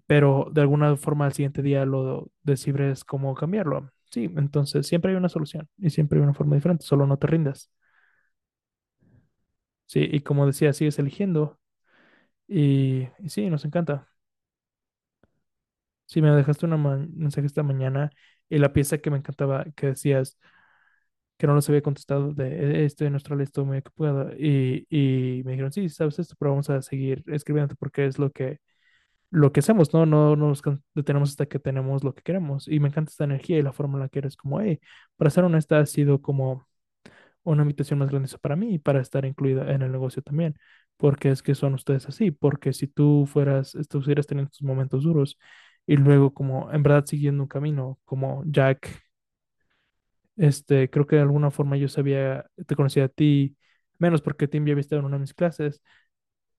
Pero 0.07 0.49
de 0.53 0.61
alguna 0.63 0.97
forma 0.97 1.27
al 1.27 1.33
siguiente 1.33 1.63
día 1.63 1.85
lo 1.85 2.31
decides 2.43 3.05
cómo 3.05 3.35
cambiarlo. 3.35 3.91
Sí, 4.11 4.25
entonces 4.37 4.87
siempre 4.87 5.11
hay 5.13 5.17
una 5.19 5.29
solución 5.29 5.69
y 5.79 5.91
siempre 5.91 6.19
hay 6.19 6.25
una 6.25 6.35
forma 6.35 6.55
diferente, 6.57 6.85
solo 6.87 7.07
no 7.07 7.19
te 7.19 7.27
rindas. 7.27 7.71
Sí, 9.87 10.07
y 10.11 10.21
como 10.21 10.47
decía, 10.47 10.73
sigues 10.73 10.99
eligiendo 10.99 11.59
y, 12.49 13.09
y 13.21 13.31
sí, 13.31 13.51
nos 13.51 13.65
encanta. 13.65 14.11
Sí, 16.07 16.23
me 16.23 16.31
dejaste 16.31 16.65
un 16.67 17.11
mensaje 17.17 17.47
esta 17.47 17.63
mañana 17.63 18.11
y 18.49 18.59
la 18.59 18.73
pieza 18.73 18.99
que 18.99 19.11
me 19.11 19.19
encantaba, 19.19 19.65
que 19.77 19.89
decías 19.89 20.39
que 21.37 21.47
no 21.47 21.55
los 21.55 21.69
había 21.69 21.83
contestado 21.83 22.33
de 22.35 22.83
"Eh, 22.83 22.85
estoy 22.85 23.07
en 23.09 23.15
Australia, 23.15 23.45
estoy 23.45 23.65
muy 23.65 23.81
pueda. 23.83 24.33
Y, 24.39 24.87
y 24.91 25.43
me 25.45 25.53
dijeron, 25.53 25.73
sí, 25.73 25.89
sabes 25.89 26.19
esto, 26.19 26.35
pero 26.39 26.51
vamos 26.53 26.71
a 26.71 26.83
seguir 26.83 27.23
escribiendo 27.29 27.75
porque 27.77 28.07
es 28.07 28.19
lo 28.19 28.31
que, 28.33 28.61
lo 29.31 29.53
que 29.53 29.61
hacemos, 29.61 29.93
¿no? 29.95 30.07
No 30.07 30.37
nos 30.37 30.63
can- 30.63 30.83
detenemos 30.95 31.31
hasta 31.31 31.47
que 31.47 31.59
tenemos 31.59 32.05
lo 32.05 32.15
que 32.15 32.23
queremos. 32.23 32.69
Y 32.69 32.81
me 32.81 32.89
encanta 32.89 33.11
esta 33.11 33.25
energía 33.25 33.59
y 33.59 33.63
la 33.63 33.73
forma 33.73 33.95
en 33.99 34.01
la 34.03 34.09
que 34.09 34.21
eres 34.21 34.37
como, 34.37 34.61
hey, 34.61 34.81
para 35.17 35.31
ser 35.31 35.45
honesta, 35.45 35.79
ha 35.81 35.87
sido 35.87 36.23
como 36.23 36.67
una 37.45 37.63
invitación 37.63 37.99
más 37.99 38.11
grande 38.11 38.31
para 38.41 38.57
mí 38.57 38.75
y 38.75 38.79
para 38.79 39.01
estar 39.01 39.25
incluida 39.25 39.73
en 39.73 39.83
el 39.83 39.93
negocio 39.93 40.23
también, 40.23 40.57
porque 40.97 41.31
es 41.31 41.43
que 41.43 41.55
son 41.55 41.75
ustedes 41.75 42.07
así, 42.09 42.31
porque 42.31 42.73
si 42.73 42.87
tú 42.89 43.27
fueras, 43.27 43.75
estuvieras 43.75 44.27
teniendo 44.27 44.51
tus 44.51 44.63
momentos 44.63 45.05
duros 45.05 45.39
y 45.87 45.97
luego 45.97 46.35
como 46.35 46.71
en 46.73 46.83
verdad 46.83 47.05
siguiendo 47.07 47.43
un 47.45 47.49
camino 47.49 47.99
como 48.05 48.43
Jack, 48.47 48.89
este, 50.37 50.89
creo 50.91 51.07
que 51.07 51.17
de 51.17 51.23
alguna 51.23 51.51
forma 51.51 51.77
yo 51.77 51.89
sabía, 51.89 52.47
te 52.67 52.77
conocía 52.77 53.05
a 53.05 53.09
ti, 53.09 53.57
menos 53.99 54.23
porque 54.23 54.49
había 54.53 54.75
estado 54.79 55.01
en 55.01 55.07
una 55.07 55.17
de 55.17 55.21
mis 55.23 55.35
clases 55.35 55.83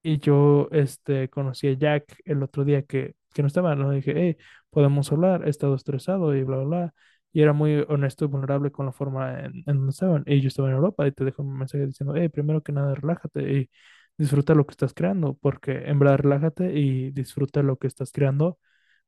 y 0.02 0.20
yo 0.20 0.70
este, 0.72 1.30
conocí 1.30 1.68
a 1.68 1.74
Jack 1.74 2.22
el 2.26 2.44
otro 2.44 2.64
día 2.66 2.84
que, 2.84 3.16
que 3.34 3.42
no 3.42 3.48
estaba, 3.48 3.76
le 3.76 3.96
dije, 3.96 4.14
hey, 4.16 4.38
podemos 4.70 5.12
hablar, 5.12 5.46
he 5.48 5.50
estado 5.50 5.76
estresado 5.76 6.36
y 6.36 6.44
bla, 6.44 6.58
bla, 6.58 6.66
bla. 6.66 6.94
Y 7.32 7.42
era 7.42 7.54
muy 7.54 7.86
honesto 7.88 8.26
y 8.26 8.28
vulnerable 8.28 8.72
con 8.72 8.88
la 8.88 8.92
forma 8.92 9.42
en, 9.42 9.64
donde 9.66 9.92
estaban. 9.92 10.24
Y 10.26 10.42
yo 10.42 10.48
estaba 10.48 10.70
en 10.70 10.76
Europa 10.76 11.08
y 11.08 11.12
te 11.12 11.24
dejo 11.26 11.44
un 11.44 11.58
mensaje 11.58 11.86
diciendo, 11.86 12.16
hey, 12.16 12.30
primero 12.30 12.64
que 12.64 12.72
nada, 12.72 12.96
relájate 12.96 13.42
y 13.54 13.70
disfruta 14.18 14.56
lo 14.56 14.66
que 14.66 14.72
estás 14.72 14.94
creando, 14.94 15.36
porque 15.36 15.72
en 15.90 16.00
verdad 16.00 16.18
relájate 16.18 16.74
y 16.78 17.12
disfruta 17.12 17.64
lo 17.64 17.78
que 17.78 17.88
estás 17.88 18.12
creando, 18.12 18.60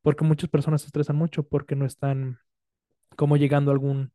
porque 0.02 0.24
muchas 0.26 0.50
personas 0.50 0.82
se 0.82 0.88
estresan 0.88 1.16
mucho 1.18 1.44
porque 1.44 1.76
no 1.76 1.86
están 1.86 2.40
como 3.16 3.38
llegando 3.38 3.72
a 3.72 3.74
algún 3.74 4.14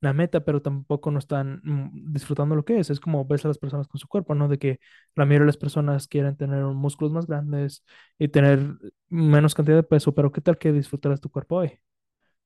la 0.00 0.12
meta, 0.12 0.40
pero 0.44 0.62
tampoco 0.62 1.10
no 1.10 1.18
están 1.18 1.60
mm, 1.64 2.12
disfrutando 2.12 2.54
lo 2.56 2.64
que 2.64 2.78
es. 2.80 2.90
Es 2.90 3.00
como 3.00 3.24
ves 3.26 3.44
a 3.44 3.48
las 3.48 3.58
personas 3.58 3.88
con 3.88 3.98
su 4.00 4.08
cuerpo, 4.08 4.34
¿no? 4.34 4.48
De 4.48 4.58
que 4.58 4.80
la 5.14 5.24
mayoría 5.24 5.40
de 5.42 5.46
las 5.46 5.56
personas 5.56 6.06
quieren 6.08 6.36
tener 6.36 6.62
músculos 6.64 7.12
más 7.12 7.26
grandes 7.26 7.84
y 8.18 8.28
tener 8.28 8.60
menos 9.08 9.54
cantidad 9.54 9.76
de 9.76 9.82
peso, 9.82 10.14
pero 10.14 10.32
¿qué 10.32 10.40
tal 10.40 10.58
que 10.58 10.72
disfrutaras 10.72 11.20
tu 11.20 11.30
cuerpo 11.30 11.56
hoy? 11.56 11.78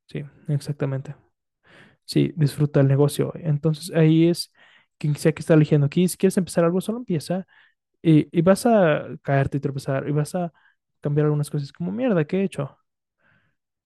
Sí, 0.07 0.25
exactamente. 0.49 1.15
Sí, 2.07 2.33
disfruta 2.37 2.81
el 2.81 2.89
negocio 2.89 3.33
hoy. 3.35 3.43
Entonces 3.45 3.93
ahí 3.97 4.29
es 4.29 4.53
quien 4.99 5.17
sea 5.17 5.33
que 5.35 5.41
está 5.43 5.55
eligiendo 5.55 5.87
aquí. 5.87 6.09
Si 6.09 6.19
quieres 6.19 6.39
empezar 6.39 6.65
algo, 6.65 6.81
solo 6.83 6.99
empieza 7.01 7.47
y, 8.03 8.29
y 8.39 8.43
vas 8.43 8.67
a 8.67 9.09
caerte 9.23 9.59
y 9.59 9.61
tropezar 9.61 10.09
y 10.09 10.13
vas 10.13 10.35
a 10.37 10.53
cambiar 11.03 11.27
algunas 11.27 11.51
cosas 11.51 11.73
como 11.73 11.93
mierda, 11.93 12.27
¿qué 12.27 12.41
he 12.43 12.45
hecho? 12.45 12.79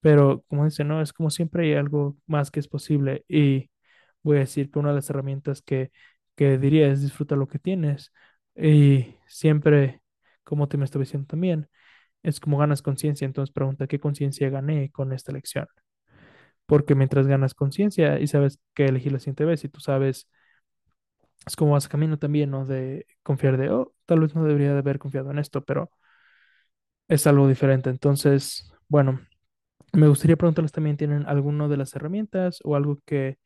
Pero 0.05 0.45
como 0.49 0.67
dice, 0.67 0.85
no, 0.85 1.03
es 1.03 1.15
como 1.15 1.31
siempre 1.31 1.65
hay 1.67 1.75
algo 1.77 2.17
más 2.29 2.53
que 2.53 2.61
es 2.61 2.69
posible 2.69 3.25
y 3.29 3.71
voy 4.25 4.39
a 4.39 4.41
decir 4.43 4.71
que 4.71 4.79
una 4.81 4.91
de 4.91 4.97
las 4.97 5.11
herramientas 5.11 5.63
que, 5.63 5.93
que 6.37 6.59
diría 6.59 6.89
es 6.89 7.03
disfruta 7.03 7.37
lo 7.37 7.49
que 7.49 7.61
tienes 7.61 8.13
y 8.57 9.17
siempre, 9.29 10.03
como 10.45 10.69
te 10.69 10.79
me 10.79 10.87
estaba 10.87 11.05
diciendo 11.05 11.27
también, 11.29 11.69
es 12.25 12.41
como 12.41 12.59
ganas 12.59 12.83
conciencia, 12.83 13.27
entonces 13.27 13.55
pregunta, 13.55 13.87
¿qué 13.89 14.01
conciencia 14.01 14.51
gané 14.51 14.91
con 14.93 15.13
esta 15.15 15.33
elección? 15.33 15.69
Porque 16.67 16.95
mientras 16.95 17.27
ganas 17.27 17.55
conciencia 17.55 18.19
y 18.21 18.27
sabes 18.27 18.59
que 18.75 18.87
elegir 18.87 19.13
la 19.13 19.19
siguiente 19.21 19.45
vez 19.45 19.65
y 19.65 19.69
tú 19.69 19.81
sabes, 19.81 20.29
es 21.47 21.57
como 21.57 21.73
vas 21.73 21.89
camino 21.89 22.19
también, 22.19 22.51
¿no? 22.51 22.65
De 22.67 23.07
confiar 23.23 23.57
de, 23.59 23.71
oh, 23.71 23.95
tal 24.07 24.21
vez 24.21 24.35
no 24.35 24.45
debería 24.45 24.73
de 24.73 24.79
haber 24.79 24.99
confiado 24.99 25.31
en 25.31 25.39
esto, 25.39 25.65
pero 25.65 25.91
es 27.09 27.27
algo 27.27 27.49
diferente. 27.49 27.91
Entonces, 27.91 28.73
bueno. 28.89 29.21
Me 29.93 30.09
gustaría 30.09 30.37
preguntarles 30.37 30.73
también, 30.73 30.97
¿tienen 30.97 31.27
alguna 31.27 31.69
de 31.69 31.77
las 31.77 31.95
herramientas 31.95 32.61
o 32.65 32.77
algo 32.77 33.01
que, 33.07 33.39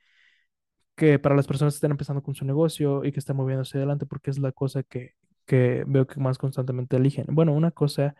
que 0.96 1.18
para 1.18 1.36
las 1.36 1.46
personas 1.46 1.74
que 1.74 1.76
están 1.78 1.90
empezando 1.92 2.22
con 2.22 2.34
su 2.34 2.44
negocio 2.44 3.04
y 3.04 3.12
que 3.12 3.20
están 3.20 3.36
moviéndose 3.36 3.78
adelante, 3.78 4.06
porque 4.06 4.30
es 4.30 4.38
la 4.38 4.52
cosa 4.52 4.82
que, 4.82 5.14
que 5.46 5.84
veo 5.86 6.06
que 6.06 6.20
más 6.20 6.38
constantemente 6.38 6.96
eligen? 6.96 7.26
Bueno, 7.30 7.52
una 7.52 7.70
cosa 7.70 8.14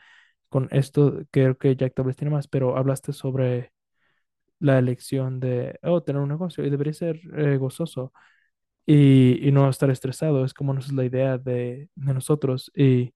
con 0.49 0.69
esto, 0.73 1.23
creo 1.31 1.59
que 1.59 1.77
Jack 1.77 1.95
tal 1.95 2.15
tiene 2.17 2.33
más, 2.35 2.49
pero 2.49 2.77
hablaste 2.77 3.13
sobre 3.13 3.73
la 4.61 4.79
elección 4.79 5.41
de, 5.41 5.79
oh, 5.85 6.03
tener 6.03 6.23
un 6.23 6.29
negocio 6.31 6.65
y 6.67 6.71
debería 6.71 6.95
ser 6.95 7.21
eh, 7.39 7.57
gozoso 7.59 8.13
y, 8.87 9.47
y 9.49 9.53
no 9.53 9.69
estar 9.71 9.91
estresado, 9.91 10.45
es 10.45 10.55
como 10.55 10.75
no 10.75 10.81
es 10.81 10.93
la 10.93 11.05
idea 11.07 11.39
de, 11.39 11.91
de 11.97 12.15
nosotros. 12.15 12.71
Y 12.77 13.15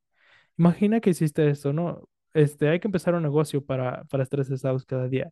imagina 0.59 1.01
que 1.01 1.11
hiciste 1.11 1.49
esto, 1.51 1.73
¿no? 1.75 2.09
Este, 2.35 2.69
hay 2.69 2.81
que 2.81 2.89
empezar 2.89 3.15
un 3.15 3.23
negocio 3.23 3.65
para, 3.65 4.05
para 4.05 4.23
estar 4.25 4.41
estresados 4.41 4.85
cada 4.87 5.09
día. 5.09 5.31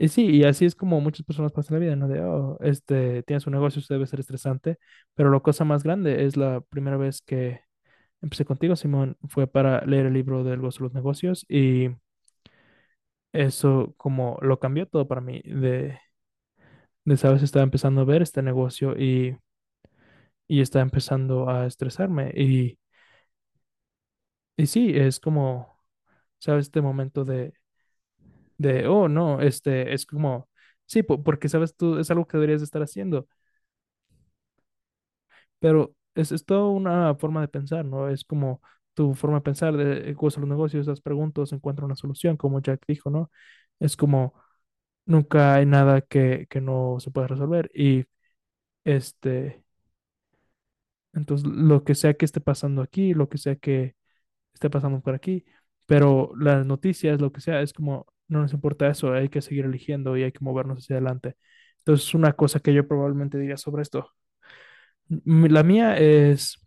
Y 0.00 0.08
sí, 0.08 0.26
y 0.26 0.44
así 0.44 0.64
es 0.64 0.76
como 0.76 1.00
muchas 1.00 1.26
personas 1.26 1.52
pasan 1.52 1.74
la 1.76 1.80
vida, 1.80 1.96
¿no? 1.96 2.06
De, 2.08 2.20
oh, 2.22 2.56
este, 2.60 3.22
tienes 3.24 3.46
un 3.46 3.54
negocio, 3.54 3.80
eso 3.80 3.94
debe 3.94 4.06
ser 4.06 4.20
estresante, 4.20 4.78
pero 5.14 5.30
la 5.30 5.40
cosa 5.40 5.64
más 5.64 5.82
grande 5.82 6.24
es 6.24 6.36
la 6.36 6.60
primera 6.60 6.96
vez 6.96 7.20
que 7.20 7.60
empecé 8.22 8.44
contigo, 8.44 8.76
Simón, 8.76 9.16
fue 9.28 9.46
para 9.48 9.84
leer 9.86 10.06
el 10.06 10.14
libro 10.14 10.44
del 10.44 10.60
gozo 10.60 10.78
de 10.80 10.84
los 10.86 10.94
negocios 10.94 11.46
y 11.48 11.90
eso 13.32 13.94
como 13.96 14.38
lo 14.42 14.58
cambió 14.60 14.86
todo 14.86 15.06
para 15.08 15.20
mí, 15.20 15.40
de, 15.44 15.98
de 17.04 17.16
sabes, 17.16 17.42
estaba 17.42 17.64
empezando 17.64 18.00
a 18.02 18.04
ver 18.04 18.22
este 18.22 18.42
negocio 18.42 18.94
y, 18.98 19.36
y 20.48 20.60
estaba 20.60 20.82
empezando 20.82 21.48
a 21.50 21.66
estresarme 21.66 22.32
y, 22.34 22.78
y 24.56 24.66
sí, 24.66 24.92
es 24.96 25.20
como, 25.20 25.77
sabes, 26.38 26.66
este 26.66 26.80
momento 26.82 27.24
de, 27.24 27.54
de, 28.58 28.86
oh, 28.88 29.08
no, 29.08 29.40
este, 29.40 29.92
es 29.94 30.06
como, 30.06 30.48
sí, 30.86 31.02
po- 31.02 31.22
porque 31.22 31.48
sabes, 31.48 31.74
tú, 31.76 31.98
es 31.98 32.10
algo 32.10 32.26
que 32.26 32.36
deberías 32.36 32.60
de 32.60 32.64
estar 32.64 32.82
haciendo 32.82 33.28
Pero 35.58 35.94
es, 36.14 36.32
es 36.32 36.44
toda 36.44 36.68
una 36.68 37.14
forma 37.16 37.40
de 37.40 37.48
pensar, 37.48 37.84
¿no? 37.84 38.08
Es 38.08 38.24
como 38.24 38.60
tu 38.94 39.14
forma 39.14 39.36
de 39.38 39.42
pensar 39.42 39.76
de 39.76 40.14
cosas 40.14 40.40
los 40.40 40.48
negocios, 40.48 40.86
las 40.86 41.00
preguntas, 41.00 41.52
encuentra 41.52 41.84
una 41.86 41.96
solución, 41.96 42.36
como 42.36 42.60
Jack 42.60 42.82
dijo, 42.88 43.10
¿no? 43.10 43.30
Es 43.78 43.96
como 43.96 44.34
nunca 45.06 45.54
hay 45.56 45.66
nada 45.66 46.00
que, 46.02 46.46
que 46.50 46.60
no 46.60 46.98
se 47.00 47.10
pueda 47.10 47.28
resolver. 47.28 47.70
Y 47.74 48.06
este, 48.84 49.64
entonces 51.12 51.46
lo 51.48 51.84
que 51.84 51.94
sea 51.94 52.14
que 52.14 52.24
esté 52.24 52.40
pasando 52.40 52.82
aquí, 52.82 53.14
lo 53.14 53.28
que 53.28 53.38
sea 53.38 53.56
que 53.56 53.96
esté 54.54 54.70
pasando 54.70 55.00
por 55.02 55.14
aquí, 55.16 55.44
pero 55.88 56.32
las 56.38 56.66
noticias, 56.66 57.20
lo 57.22 57.32
que 57.32 57.42
sea, 57.42 57.62
es 57.62 57.74
como 57.74 58.06
no 58.28 58.42
nos 58.42 58.54
importa 58.54 58.88
eso, 58.88 59.14
hay 59.14 59.30
que 59.30 59.42
seguir 59.42 59.66
eligiendo 59.66 60.16
y 60.16 60.24
hay 60.24 60.32
que 60.32 60.40
movernos 60.44 60.80
hacia 60.80 60.96
adelante. 60.96 61.36
Entonces, 61.80 62.14
una 62.14 62.34
cosa 62.34 62.60
que 62.60 62.74
yo 62.74 62.88
probablemente 62.88 63.38
diría 63.38 63.58
sobre 63.58 63.82
esto. 63.82 64.12
La 65.24 65.62
mía 65.62 65.96
es 65.98 66.58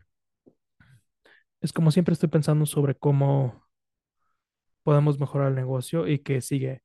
Es 1.62 1.74
como 1.74 1.92
siempre 1.92 2.14
estoy 2.14 2.30
pensando 2.30 2.66
sobre 2.66 2.96
cómo 2.96 3.68
podemos 4.84 5.20
mejorar 5.20 5.50
el 5.50 5.56
negocio 5.56 6.08
y 6.08 6.20
qué 6.20 6.42
sigue 6.42 6.82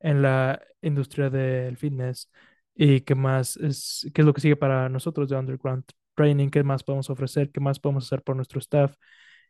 en 0.00 0.22
la 0.22 0.60
industria 0.82 1.30
del 1.30 1.76
fitness 1.76 2.30
y 2.74 3.00
qué 3.02 3.14
más 3.14 3.56
es, 3.56 4.08
qué 4.14 4.22
es 4.22 4.26
lo 4.26 4.34
que 4.34 4.40
sigue 4.40 4.56
para 4.56 4.88
nosotros 4.88 5.28
de 5.28 5.36
Underground 5.36 5.84
Training, 6.14 6.50
qué 6.50 6.62
más 6.62 6.84
podemos 6.84 7.10
ofrecer, 7.10 7.50
qué 7.50 7.60
más 7.60 7.80
podemos 7.80 8.06
hacer 8.06 8.22
por 8.22 8.36
nuestro 8.36 8.58
staff 8.60 8.94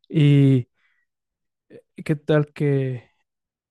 y 0.08 0.68
qué 2.04 2.16
tal 2.16 2.52
que 2.52 3.10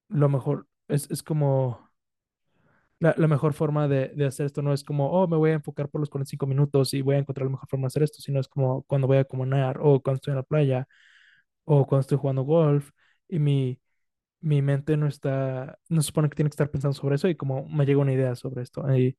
lo 0.10 0.30
mejor 0.30 0.68
es, 0.90 1.10
es 1.12 1.24
como 1.24 1.90
la, 3.00 3.14
la 3.18 3.28
mejor 3.28 3.54
forma 3.54 3.88
de, 3.88 4.10
de 4.10 4.26
hacer 4.26 4.46
esto 4.48 4.62
no 4.62 4.74
es 4.74 4.84
como, 4.84 5.12
oh, 5.12 5.28
me 5.28 5.38
voy 5.38 5.52
a 5.52 5.54
enfocar 5.54 5.90
por 5.90 6.02
los 6.02 6.10
45 6.10 6.48
minutos 6.48 6.94
y 6.94 7.02
voy 7.02 7.16
a 7.16 7.20
encontrar 7.20 7.46
la 7.46 7.52
mejor 7.52 7.70
forma 7.70 7.84
de 7.86 7.88
hacer 7.88 8.04
esto, 8.04 8.22
sino 8.22 8.40
es 8.40 8.48
como 8.48 8.84
cuando 8.84 9.08
voy 9.08 9.18
a 9.18 9.26
caminar 9.26 9.78
o 9.82 10.02
cuando 10.02 10.16
estoy 10.18 10.32
en 10.32 10.38
la 10.38 10.44
playa 10.44 10.88
o 11.66 11.88
cuando 11.88 12.02
estoy 12.02 12.18
jugando 12.18 12.44
golf 12.44 12.92
y 13.30 13.40
mi 13.40 13.80
mi 14.42 14.62
mente 14.62 14.98
no 14.98 15.08
está, 15.08 15.80
no 15.90 16.02
se 16.02 16.08
supone 16.08 16.30
que 16.30 16.36
tiene 16.36 16.50
que 16.50 16.54
estar 16.54 16.72
pensando 16.72 16.94
sobre 16.96 17.16
eso 17.16 17.28
y 17.30 17.36
como 17.36 17.68
me 17.70 17.86
llega 17.86 18.00
una 18.02 18.14
idea 18.14 18.36
sobre 18.36 18.64
esto. 18.64 18.84
Y, 18.98 19.18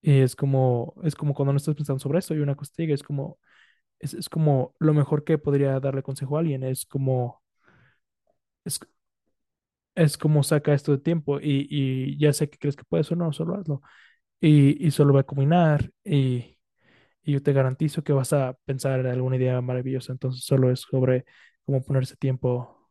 y 0.00 0.20
es 0.20 0.34
como, 0.36 0.94
es 1.04 1.14
como 1.14 1.34
cuando 1.34 1.52
no 1.52 1.56
estás 1.58 1.74
pensando 1.74 2.00
sobre 2.00 2.18
esto 2.18 2.34
y 2.34 2.38
una 2.40 2.56
llega, 2.56 2.94
es 2.94 3.02
como, 3.02 3.38
es, 4.00 4.14
es 4.14 4.30
como 4.30 4.74
lo 4.80 4.94
mejor 4.94 5.24
que 5.24 5.38
podría 5.38 5.80
darle 5.80 6.04
consejo 6.04 6.38
a 6.38 6.40
alguien, 6.42 6.64
es 6.64 6.86
como, 6.86 7.41
es, 8.64 8.80
es 9.94 10.16
como 10.18 10.42
saca 10.42 10.72
esto 10.74 10.92
de 10.92 10.98
tiempo 10.98 11.38
y, 11.40 11.66
y 11.70 12.18
ya 12.18 12.32
sé 12.32 12.48
que 12.50 12.58
crees 12.58 12.76
que 12.76 12.84
puedes 12.84 13.10
o 13.12 13.16
no, 13.16 13.32
solo 13.32 13.56
hazlo. 13.56 13.82
Y, 14.40 14.86
y 14.86 14.90
solo 14.92 15.14
va 15.14 15.20
a 15.20 15.24
combinar 15.24 15.92
y, 16.04 16.58
y 17.24 17.32
yo 17.32 17.42
te 17.42 17.52
garantizo 17.52 18.04
que 18.04 18.12
vas 18.14 18.32
a 18.34 18.54
pensar 18.66 19.00
en 19.00 19.06
alguna 19.08 19.36
idea 19.36 19.60
maravillosa, 19.62 20.12
entonces 20.12 20.44
solo 20.44 20.70
es 20.72 20.80
sobre 20.82 21.24
cómo 21.66 21.84
ponerse 21.84 22.16
tiempo 22.16 22.90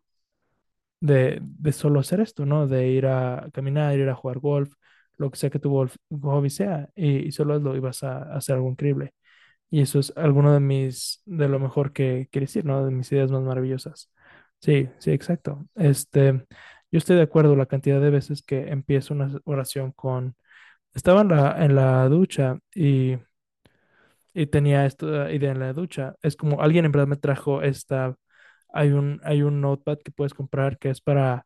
de, 1.00 1.40
de 1.42 1.72
solo 1.74 2.00
hacer 2.00 2.20
esto, 2.22 2.46
¿no? 2.46 2.68
De 2.68 2.88
ir 2.90 3.06
a 3.08 3.50
caminar, 3.54 3.98
ir 3.98 4.10
a 4.10 4.16
jugar 4.16 4.40
golf, 4.40 4.74
lo 5.18 5.30
que 5.32 5.38
sea 5.38 5.50
que 5.50 5.60
tu 5.60 5.70
golf, 5.72 5.96
hobby 6.22 6.50
sea, 6.50 6.90
y, 6.96 7.28
y 7.28 7.32
solo 7.32 7.56
hazlo 7.56 7.76
y 7.76 7.80
vas 7.80 8.04
a, 8.04 8.18
a 8.24 8.38
hacer 8.38 8.56
algo 8.56 8.70
increíble. 8.70 9.14
Y 9.72 9.82
eso 9.82 10.00
es 10.00 10.14
alguno 10.18 10.54
de 10.54 10.62
mis, 10.62 11.22
de 11.26 11.50
lo 11.50 11.60
mejor 11.60 11.94
que 11.94 12.30
quiere 12.32 12.46
decir, 12.48 12.66
¿no? 12.66 12.86
De 12.86 12.92
mis 12.92 13.12
ideas 13.12 13.32
más 13.32 13.44
maravillosas. 13.44 14.12
Sí, 14.62 14.90
sí, 15.00 15.12
exacto. 15.12 15.68
Este, 15.76 16.34
yo 16.92 16.98
estoy 16.98 17.16
de 17.16 17.24
acuerdo 17.24 17.56
la 17.56 17.66
cantidad 17.66 18.00
de 18.00 18.10
veces 18.12 18.44
que 18.44 18.70
empiezo 18.70 19.14
una 19.14 19.32
oración 19.46 19.92
con, 19.92 20.36
estaba 20.94 21.22
en 21.64 21.76
la, 21.76 22.10
ducha 22.10 22.60
y, 22.76 23.18
y 24.34 24.48
tenía 24.48 24.86
esta 24.86 25.32
idea 25.32 25.52
en 25.52 25.60
la 25.60 25.74
ducha. 25.74 26.16
Es 26.22 26.36
como 26.36 26.62
alguien 26.62 26.86
en 26.86 26.92
verdad 26.92 27.08
me 27.08 27.18
trajo 27.18 27.62
esta, 27.62 28.16
hay 28.74 28.92
un, 28.92 29.20
hay 29.24 29.42
un 29.44 29.62
notepad 29.62 30.00
que 30.04 30.12
puedes 30.12 30.34
comprar 30.34 30.78
que 30.80 30.90
es 30.90 31.02
para 31.02 31.46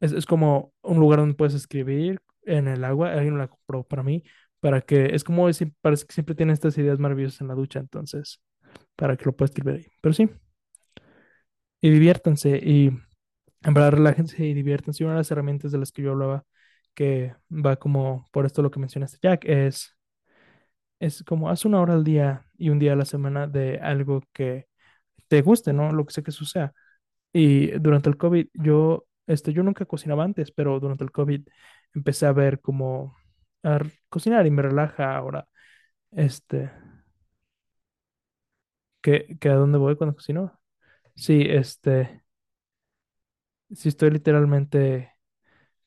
es, 0.00 0.12
es 0.12 0.26
como 0.26 0.72
un 0.82 1.00
lugar 1.00 1.20
donde 1.20 1.34
puedes 1.36 1.54
escribir 1.54 2.20
en 2.44 2.68
el 2.68 2.84
agua. 2.84 3.12
Alguien 3.12 3.38
la 3.38 3.48
compró 3.48 3.84
para 3.84 4.02
mí, 4.02 4.24
para 4.60 4.80
que 4.82 5.14
es 5.14 5.24
como 5.24 5.48
parece 5.80 6.06
que 6.06 6.14
siempre 6.14 6.34
tiene 6.34 6.52
estas 6.52 6.78
ideas 6.78 6.98
maravillosas 6.98 7.40
en 7.42 7.48
la 7.48 7.54
ducha, 7.54 7.80
entonces, 7.80 8.40
para 8.96 9.16
que 9.16 9.24
lo 9.26 9.36
puedas 9.36 9.50
escribir 9.50 9.76
ahí. 9.76 9.86
Pero 10.00 10.12
sí, 10.14 10.30
y 11.86 11.90
diviértanse 11.90 12.58
y 12.62 12.88
en 13.62 13.74
verdad 13.74 13.92
relájense 13.92 14.44
y 14.44 14.54
diviértanse. 14.54 15.02
Y 15.04 15.06
una 15.06 15.14
de 15.14 15.20
las 15.20 15.30
herramientas 15.30 15.72
de 15.72 15.78
las 15.78 15.92
que 15.92 16.02
yo 16.02 16.12
hablaba, 16.12 16.44
que 16.94 17.34
va 17.50 17.76
como 17.76 18.26
por 18.32 18.46
esto 18.46 18.62
lo 18.62 18.70
que 18.72 18.80
mencionaste, 18.80 19.18
Jack, 19.22 19.44
es, 19.46 19.96
es 21.00 21.22
como 21.24 21.50
haz 21.50 21.64
una 21.64 21.80
hora 21.80 21.94
al 21.94 22.04
día 22.04 22.46
y 22.58 22.70
un 22.70 22.78
día 22.78 22.92
a 22.94 22.96
la 22.96 23.04
semana 23.04 23.46
de 23.46 23.78
algo 23.80 24.22
que 24.32 24.66
te 25.28 25.42
guste, 25.42 25.72
¿no? 25.72 25.92
Lo 25.92 26.06
que 26.06 26.14
sea 26.14 26.24
que 26.24 26.32
sea. 26.32 26.72
Y 27.32 27.68
durante 27.80 28.08
el 28.10 28.16
COVID, 28.18 28.48
yo, 28.54 29.06
este, 29.26 29.52
yo 29.52 29.62
nunca 29.64 29.86
cocinaba 29.86 30.24
antes, 30.24 30.52
pero 30.52 30.80
durante 30.80 31.04
el 31.04 31.12
COVID 31.12 31.42
empecé 31.94 32.26
a 32.26 32.32
ver 32.32 32.60
como 32.60 33.16
a 33.64 33.80
cocinar 34.10 34.46
y 34.46 34.50
me 34.50 34.62
relaja 34.62 35.16
ahora. 35.16 35.48
Este, 36.12 36.70
¿que, 39.02 39.38
que 39.40 39.48
a 39.48 39.54
dónde 39.54 39.78
voy 39.78 39.96
cuando 39.96 40.14
cocino? 40.16 40.52
Sí, 41.16 41.42
este, 41.48 42.22
sí 43.74 43.88
estoy 43.88 44.10
literalmente 44.10 45.12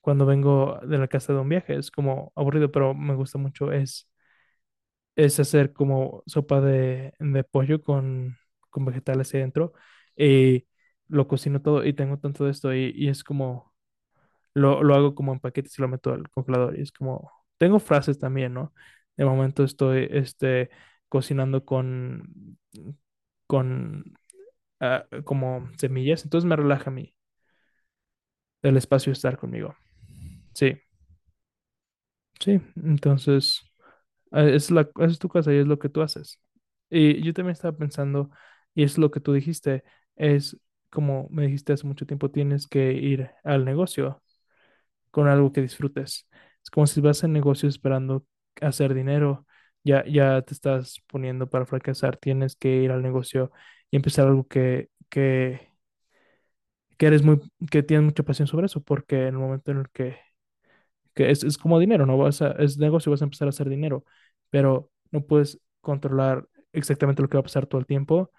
cuando 0.01 0.25
vengo 0.25 0.79
de 0.83 0.97
la 0.97 1.07
casa 1.07 1.33
de 1.33 1.39
un 1.39 1.49
viaje, 1.49 1.77
es 1.77 1.91
como 1.91 2.31
aburrido, 2.35 2.71
pero 2.71 2.93
me 2.95 3.15
gusta 3.15 3.37
mucho, 3.39 3.71
es, 3.71 4.09
es 5.15 5.39
hacer 5.39 5.73
como 5.73 6.23
sopa 6.27 6.61
de, 6.61 7.13
de 7.19 7.43
pollo 7.43 7.83
con, 7.83 8.37
con 8.69 8.85
vegetales 8.85 9.33
ahí 9.33 9.41
dentro 9.41 9.73
y 10.15 10.65
lo 11.07 11.27
cocino 11.27 11.61
todo 11.61 11.85
y 11.85 11.93
tengo 11.93 12.17
tanto 12.19 12.45
de 12.45 12.51
esto 12.51 12.73
y, 12.73 12.93
y 12.95 13.09
es 13.09 13.23
como 13.23 13.73
lo, 14.53 14.83
lo 14.83 14.95
hago 14.95 15.15
como 15.15 15.33
en 15.33 15.39
paquetes 15.39 15.77
y 15.79 15.81
lo 15.83 15.87
meto 15.89 16.13
al 16.13 16.29
congelador. 16.31 16.77
Y 16.79 16.83
es 16.83 16.91
como, 16.91 17.31
tengo 17.57 17.79
frases 17.79 18.19
también, 18.19 18.53
¿no? 18.55 18.73
De 19.17 19.25
momento 19.25 19.63
estoy 19.63 20.07
este, 20.11 20.69
cocinando 21.09 21.65
con, 21.65 22.57
con 23.47 24.03
ah, 24.79 25.05
como 25.25 25.69
semillas, 25.77 26.23
entonces 26.23 26.47
me 26.47 26.55
relaja 26.55 26.89
a 26.89 26.93
el 28.61 28.77
espacio 28.77 29.11
estar 29.11 29.37
conmigo. 29.37 29.75
Sí, 30.53 30.79
sí, 32.39 32.61
entonces 32.83 33.61
eh, 34.31 34.55
es 34.55 34.71
la, 34.71 34.89
es 35.01 35.19
tu 35.19 35.29
casa 35.29 35.53
y 35.53 35.57
es 35.59 35.67
lo 35.67 35.79
que 35.79 35.89
tú 35.89 36.01
haces. 36.01 36.41
Y 36.89 37.23
yo 37.23 37.33
también 37.33 37.53
estaba 37.53 37.77
pensando, 37.77 38.31
y 38.75 38.83
es 38.83 38.97
lo 38.97 39.11
que 39.11 39.19
tú 39.21 39.33
dijiste, 39.33 39.83
es 40.15 40.57
como 40.91 41.27
me 41.31 41.43
dijiste 41.45 41.73
hace 41.73 41.87
mucho 41.87 42.05
tiempo, 42.07 42.31
tienes 42.31 42.67
que 42.67 42.93
ir 42.93 43.31
al 43.43 43.65
negocio 43.65 44.23
con 45.11 45.27
algo 45.27 45.53
que 45.53 45.61
disfrutes. 45.61 46.27
Es 46.63 46.69
como 46.71 46.87
si 46.87 47.01
vas 47.01 47.23
en 47.23 47.33
negocio 47.33 47.69
esperando 47.69 48.25
hacer 48.61 48.93
dinero, 48.93 49.45
ya, 49.83 50.05
ya 50.07 50.41
te 50.43 50.53
estás 50.53 51.01
poniendo 51.07 51.49
para 51.49 51.65
fracasar, 51.65 52.17
tienes 52.17 52.55
que 52.55 52.69
ir 52.83 52.91
al 52.91 53.01
negocio 53.03 53.51
y 53.91 53.95
empezar 53.97 54.27
algo 54.27 54.47
que, 54.47 54.89
que, 55.09 55.69
que 56.97 57.07
eres 57.07 57.23
muy, 57.23 57.39
que 57.71 57.83
tienes 57.83 58.05
mucha 58.05 58.23
pasión 58.23 58.47
sobre 58.47 58.65
eso, 58.67 58.81
porque 58.83 59.21
en 59.23 59.27
el 59.35 59.37
momento 59.39 59.71
en 59.71 59.77
el 59.79 59.89
que, 59.89 60.17
que 61.15 61.31
es, 61.31 61.43
es 61.43 61.57
como 61.57 61.79
dinero, 61.79 62.05
¿no? 62.05 62.17
Vas 62.17 62.41
a, 62.41 62.51
es 62.53 62.77
negocio, 62.77 63.11
vas 63.11 63.21
a 63.21 63.25
empezar 63.25 63.47
a 63.47 63.49
hacer 63.51 63.69
dinero, 63.69 64.05
pero 64.49 64.91
no 65.11 65.21
puedes 65.25 65.59
controlar 65.81 66.47
exactamente 66.73 67.21
lo 67.21 67.29
que 67.29 67.37
va 67.37 67.41
a 67.41 67.43
pasar 67.43 67.67
todo 67.67 67.79
el 67.81 67.87
tiempo, 67.87 68.31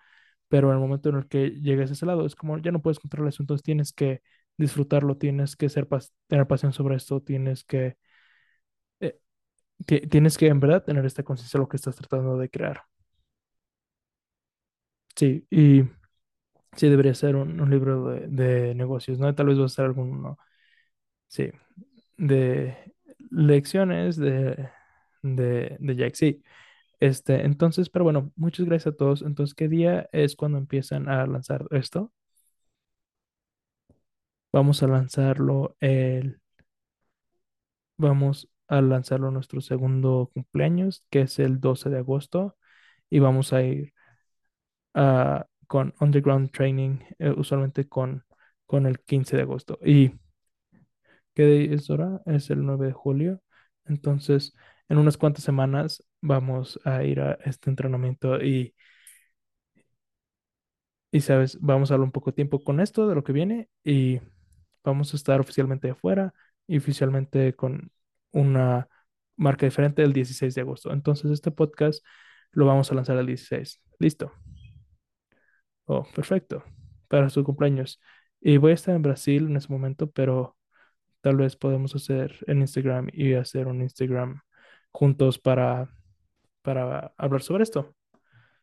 pero 0.48 0.68
en 0.70 0.74
el 0.76 0.80
momento 0.80 1.10
en 1.10 1.16
el 1.16 1.28
que 1.28 1.50
llegues 1.52 1.90
a 1.90 1.94
ese 1.94 2.06
lado, 2.06 2.26
es 2.26 2.36
como 2.36 2.58
ya 2.58 2.72
no 2.72 2.82
puedes 2.82 3.00
controlar 3.00 3.30
eso, 3.30 3.42
entonces 3.44 3.64
tienes 3.64 3.92
que 3.92 4.22
disfrutarlo, 4.58 5.16
tienes 5.18 5.56
que 5.56 5.68
ser 5.70 5.88
tener 6.28 6.46
pasión 6.48 6.72
sobre 6.72 6.96
esto, 6.96 7.20
tienes 7.22 7.64
que 7.64 7.96
eh, 9.00 9.18
ti- 9.86 10.02
tienes 10.08 10.38
que 10.38 10.48
en 10.48 10.60
verdad 10.60 10.84
tener 10.84 11.06
esta 11.06 11.22
conciencia 11.24 11.58
de 11.58 11.62
lo 11.64 11.68
que 11.70 11.78
estás 11.78 11.96
tratando 11.96 12.38
de 12.38 12.50
crear. 12.50 12.82
Sí, 15.20 15.46
y 15.50 15.82
Sí, 16.76 16.88
debería 16.88 17.14
ser 17.14 17.36
un, 17.36 17.60
un 17.60 17.70
libro 17.70 18.06
de, 18.10 18.28
de 18.28 18.74
negocios, 18.76 19.18
¿no? 19.18 19.34
Tal 19.34 19.46
vez 19.48 19.60
va 19.60 19.66
a 19.66 19.68
ser 19.70 19.86
alguno, 19.86 20.38
sí, 21.28 21.50
de 22.18 22.76
lecciones 23.30 24.16
de, 24.16 24.70
de, 25.22 25.76
de 25.80 25.96
Jack, 25.96 26.14
sí. 26.16 26.42
Este, 27.00 27.44
entonces, 27.46 27.90
pero 27.90 28.04
bueno, 28.04 28.32
muchas 28.36 28.66
gracias 28.66 28.94
a 28.94 28.98
todos. 28.98 29.22
Entonces, 29.22 29.54
¿qué 29.54 29.68
día 29.68 30.08
es 30.12 30.36
cuando 30.36 30.58
empiezan 30.58 31.08
a 31.10 31.26
lanzar 31.26 31.66
esto? 31.72 32.12
Vamos 34.52 34.80
a 34.84 34.86
lanzarlo 34.86 35.76
el, 35.80 36.40
vamos 37.96 38.48
a 38.68 38.80
lanzarlo 38.80 39.30
nuestro 39.30 39.60
segundo 39.60 40.30
cumpleaños, 40.32 41.04
que 41.10 41.22
es 41.22 41.38
el 41.38 41.60
12 41.60 41.90
de 41.90 41.98
agosto, 41.98 42.56
y 43.10 43.18
vamos 43.20 43.52
a 43.52 43.62
ir 43.62 43.92
a, 44.94 45.46
con 45.66 45.94
Underground 46.00 46.50
Training, 46.50 46.98
eh, 47.18 47.30
usualmente 47.30 47.88
con, 47.88 48.24
con 48.66 48.86
el 48.86 49.00
15 49.00 49.36
de 49.36 49.42
agosto. 49.42 49.78
¿Y 49.84 50.12
qué 51.34 51.46
día 51.46 51.74
es 51.74 51.90
ahora? 51.90 52.20
Es 52.26 52.50
el 52.50 52.64
9 52.64 52.86
de 52.86 52.92
julio. 52.92 53.40
Entonces, 53.86 54.54
en 54.88 54.98
unas 54.98 55.16
cuantas 55.16 55.44
semanas 55.44 56.04
vamos 56.20 56.80
a 56.84 57.04
ir 57.04 57.20
a 57.20 57.34
este 57.44 57.70
entrenamiento 57.70 58.42
y 58.42 58.74
Y 61.12 61.20
sabes, 61.22 61.58
vamos 61.60 61.90
a 61.90 61.94
hablar 61.94 62.04
un 62.06 62.12
poco 62.12 62.30
de 62.30 62.36
tiempo 62.36 62.62
con 62.62 62.80
esto, 62.80 63.08
de 63.08 63.14
lo 63.14 63.24
que 63.24 63.32
viene, 63.32 63.68
y 63.84 64.20
vamos 64.84 65.12
a 65.12 65.16
estar 65.16 65.40
oficialmente 65.40 65.90
afuera 65.90 66.32
y 66.66 66.78
oficialmente 66.78 67.54
con 67.54 67.90
una 68.32 68.88
marca 69.36 69.66
diferente 69.66 70.02
el 70.04 70.12
16 70.12 70.54
de 70.54 70.60
agosto. 70.62 70.92
Entonces, 70.92 71.30
este 71.32 71.50
podcast 71.50 72.04
lo 72.52 72.66
vamos 72.66 72.90
a 72.92 72.94
lanzar 72.94 73.16
el 73.18 73.26
16. 73.26 73.80
Listo. 73.98 74.32
Oh, 75.92 76.04
perfecto. 76.14 76.62
Para 77.08 77.30
su 77.30 77.42
cumpleaños. 77.44 78.00
Y 78.40 78.56
voy 78.58 78.70
a 78.72 78.74
estar 78.74 78.94
en 78.94 79.02
Brasil 79.02 79.46
en 79.46 79.56
ese 79.56 79.68
momento, 79.72 80.08
pero 80.10 80.56
tal 81.22 81.36
vez 81.36 81.56
podemos 81.56 81.94
hacer 81.96 82.38
en 82.48 82.60
Instagram 82.62 83.08
y 83.12 83.34
hacer 83.34 83.68
un 83.68 83.82
Instagram 83.82 84.42
juntos 84.92 85.38
para, 85.38 85.90
para 86.62 87.14
hablar 87.18 87.42
sobre 87.42 87.64
esto. 87.64 87.94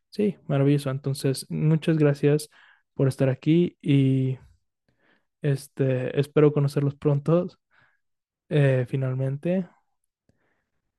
Sí, 0.09 0.37
maravilloso. 0.47 0.89
Entonces, 0.91 1.45
muchas 1.49 1.97
gracias 1.97 2.49
por 2.95 3.07
estar 3.09 3.29
aquí 3.29 3.77
y 3.81 4.39
este, 5.41 6.19
espero 6.19 6.53
conocerlos 6.53 6.95
pronto. 6.95 7.47
eh, 8.49 8.85
finalmente, 8.89 9.67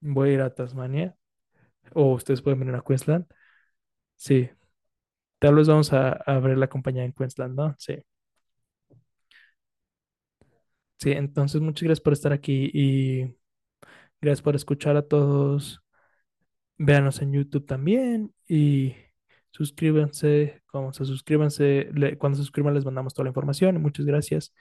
voy 0.00 0.30
a 0.30 0.32
ir 0.34 0.40
a 0.40 0.54
Tasmania 0.54 1.16
o 1.94 2.14
ustedes 2.14 2.42
pueden 2.42 2.60
venir 2.60 2.74
a 2.76 2.82
Queensland. 2.82 3.26
Sí, 4.16 4.50
tal 5.38 5.54
vez 5.56 5.68
vamos 5.68 5.92
a, 5.92 6.12
abrir 6.26 6.58
la 6.58 6.68
compañía 6.68 7.04
en 7.04 7.12
Queensland, 7.12 7.54
¿no? 7.56 7.74
Sí. 7.78 7.96
Sí, 10.98 11.12
entonces 11.12 11.60
muchas 11.60 11.84
gracias 11.84 12.00
por 12.02 12.12
estar 12.12 12.32
aquí 12.32 12.70
y 12.74 13.36
gracias 14.20 14.42
por 14.42 14.56
escuchar 14.56 14.96
a 14.96 15.02
todos. 15.06 15.82
Véanos 16.78 17.22
en 17.22 17.32
YouTube 17.32 17.66
también 17.66 18.34
y 18.48 18.94
suscríbanse. 19.50 20.62
Como 20.66 20.92
se 20.92 21.04
suscríbanse, 21.04 21.90
cuando 22.18 22.36
se 22.38 22.42
suscriban 22.44 22.74
les 22.74 22.84
mandamos 22.84 23.14
toda 23.14 23.24
la 23.24 23.30
información. 23.30 23.80
Muchas 23.82 24.06
gracias. 24.06 24.54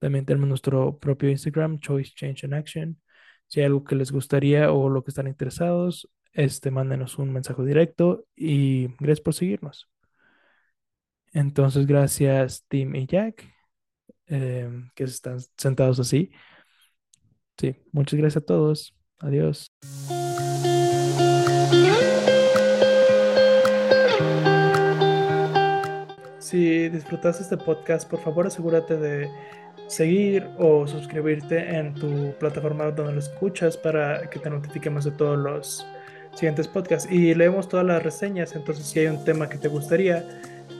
También 0.00 0.26
tenemos 0.26 0.48
nuestro 0.48 0.98
propio 0.98 1.30
Instagram, 1.30 1.80
Choice 1.80 2.12
Change 2.14 2.44
and 2.44 2.54
Action. 2.54 3.02
Si 3.48 3.60
hay 3.60 3.66
algo 3.66 3.84
que 3.84 3.96
les 3.96 4.12
gustaría 4.12 4.72
o 4.72 4.88
lo 4.88 5.04
que 5.04 5.10
están 5.10 5.28
interesados, 5.28 6.10
este, 6.32 6.70
mándenos 6.70 7.18
un 7.18 7.32
mensaje 7.32 7.64
directo 7.64 8.26
y 8.36 8.88
gracias 8.98 9.20
por 9.22 9.34
seguirnos. 9.34 9.90
Entonces, 11.32 11.86
gracias 11.86 12.64
Tim 12.68 12.94
y 12.96 13.06
Jack, 13.06 13.44
em, 14.26 14.90
que 14.94 15.04
están 15.04 15.38
sentados 15.56 16.00
así. 16.00 16.30
Sí, 17.58 17.76
muchas 17.92 18.18
gracias 18.18 18.42
a 18.42 18.46
todos. 18.46 18.94
Adiós. 19.18 19.70
Si 26.38 26.88
disfrutaste 26.88 27.44
este 27.44 27.56
podcast, 27.56 28.10
por 28.10 28.18
favor 28.20 28.46
asegúrate 28.46 28.96
de 28.96 29.28
seguir 29.86 30.48
o 30.58 30.86
suscribirte 30.86 31.76
en 31.76 31.94
tu 31.94 32.34
plataforma 32.40 32.90
donde 32.90 33.12
lo 33.12 33.18
escuchas 33.18 33.76
para 33.76 34.28
que 34.30 34.38
te 34.38 34.50
notifiquemos 34.50 35.04
de 35.04 35.12
todos 35.12 35.38
los 35.38 35.86
siguientes 36.34 36.66
podcasts. 36.66 37.10
Y 37.10 37.34
leemos 37.34 37.68
todas 37.68 37.86
las 37.86 38.02
reseñas, 38.02 38.56
entonces 38.56 38.86
si 38.86 39.00
hay 39.00 39.06
un 39.06 39.24
tema 39.24 39.48
que 39.48 39.58
te 39.58 39.68
gustaría, 39.68 40.24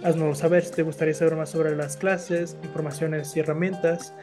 haznoslo 0.03 0.35
saber. 0.35 0.65
Si 0.65 0.73
te 0.73 0.83
gustaría 0.83 1.15
saber 1.15 1.37
más 1.37 1.51
sobre 1.51 1.77
las 1.77 1.97
clases, 1.97 2.57
informaciones 2.63 3.37
y 3.37 3.41
herramientas, 3.41 4.15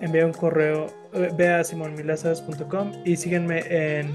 envía 0.00 0.26
un 0.26 0.32
correo, 0.32 0.86
eh, 1.12 1.30
ve 1.36 1.48
a 1.48 1.64
simonmilazas.com 1.64 2.92
y 3.04 3.16
síguenme 3.16 3.64
en 3.68 4.12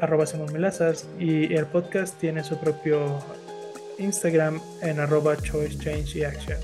arroba 0.00 0.26
simonmilazas 0.26 1.08
y 1.18 1.54
el 1.54 1.66
podcast 1.66 2.18
tiene 2.18 2.44
su 2.44 2.58
propio 2.58 3.18
Instagram 3.98 4.60
en 4.82 5.00
arroba 5.00 5.36
choice 5.36 5.78
change 5.78 6.16
y 6.16 6.24
action. 6.24 6.58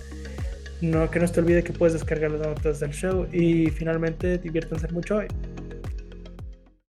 No, 0.81 1.11
que 1.11 1.19
no 1.19 1.27
se 1.27 1.35
te 1.35 1.41
olvide 1.41 1.65
que 1.65 1.73
puedes 1.73 1.95
descargar 1.95 2.31
las 2.31 2.47
notas 2.47 2.81
del 2.81 2.91
show 2.91 3.27
y 3.33 3.71
finalmente 3.71 4.39
diviértanse 4.39 4.89
mucho 4.89 5.17
hoy. 5.17 5.27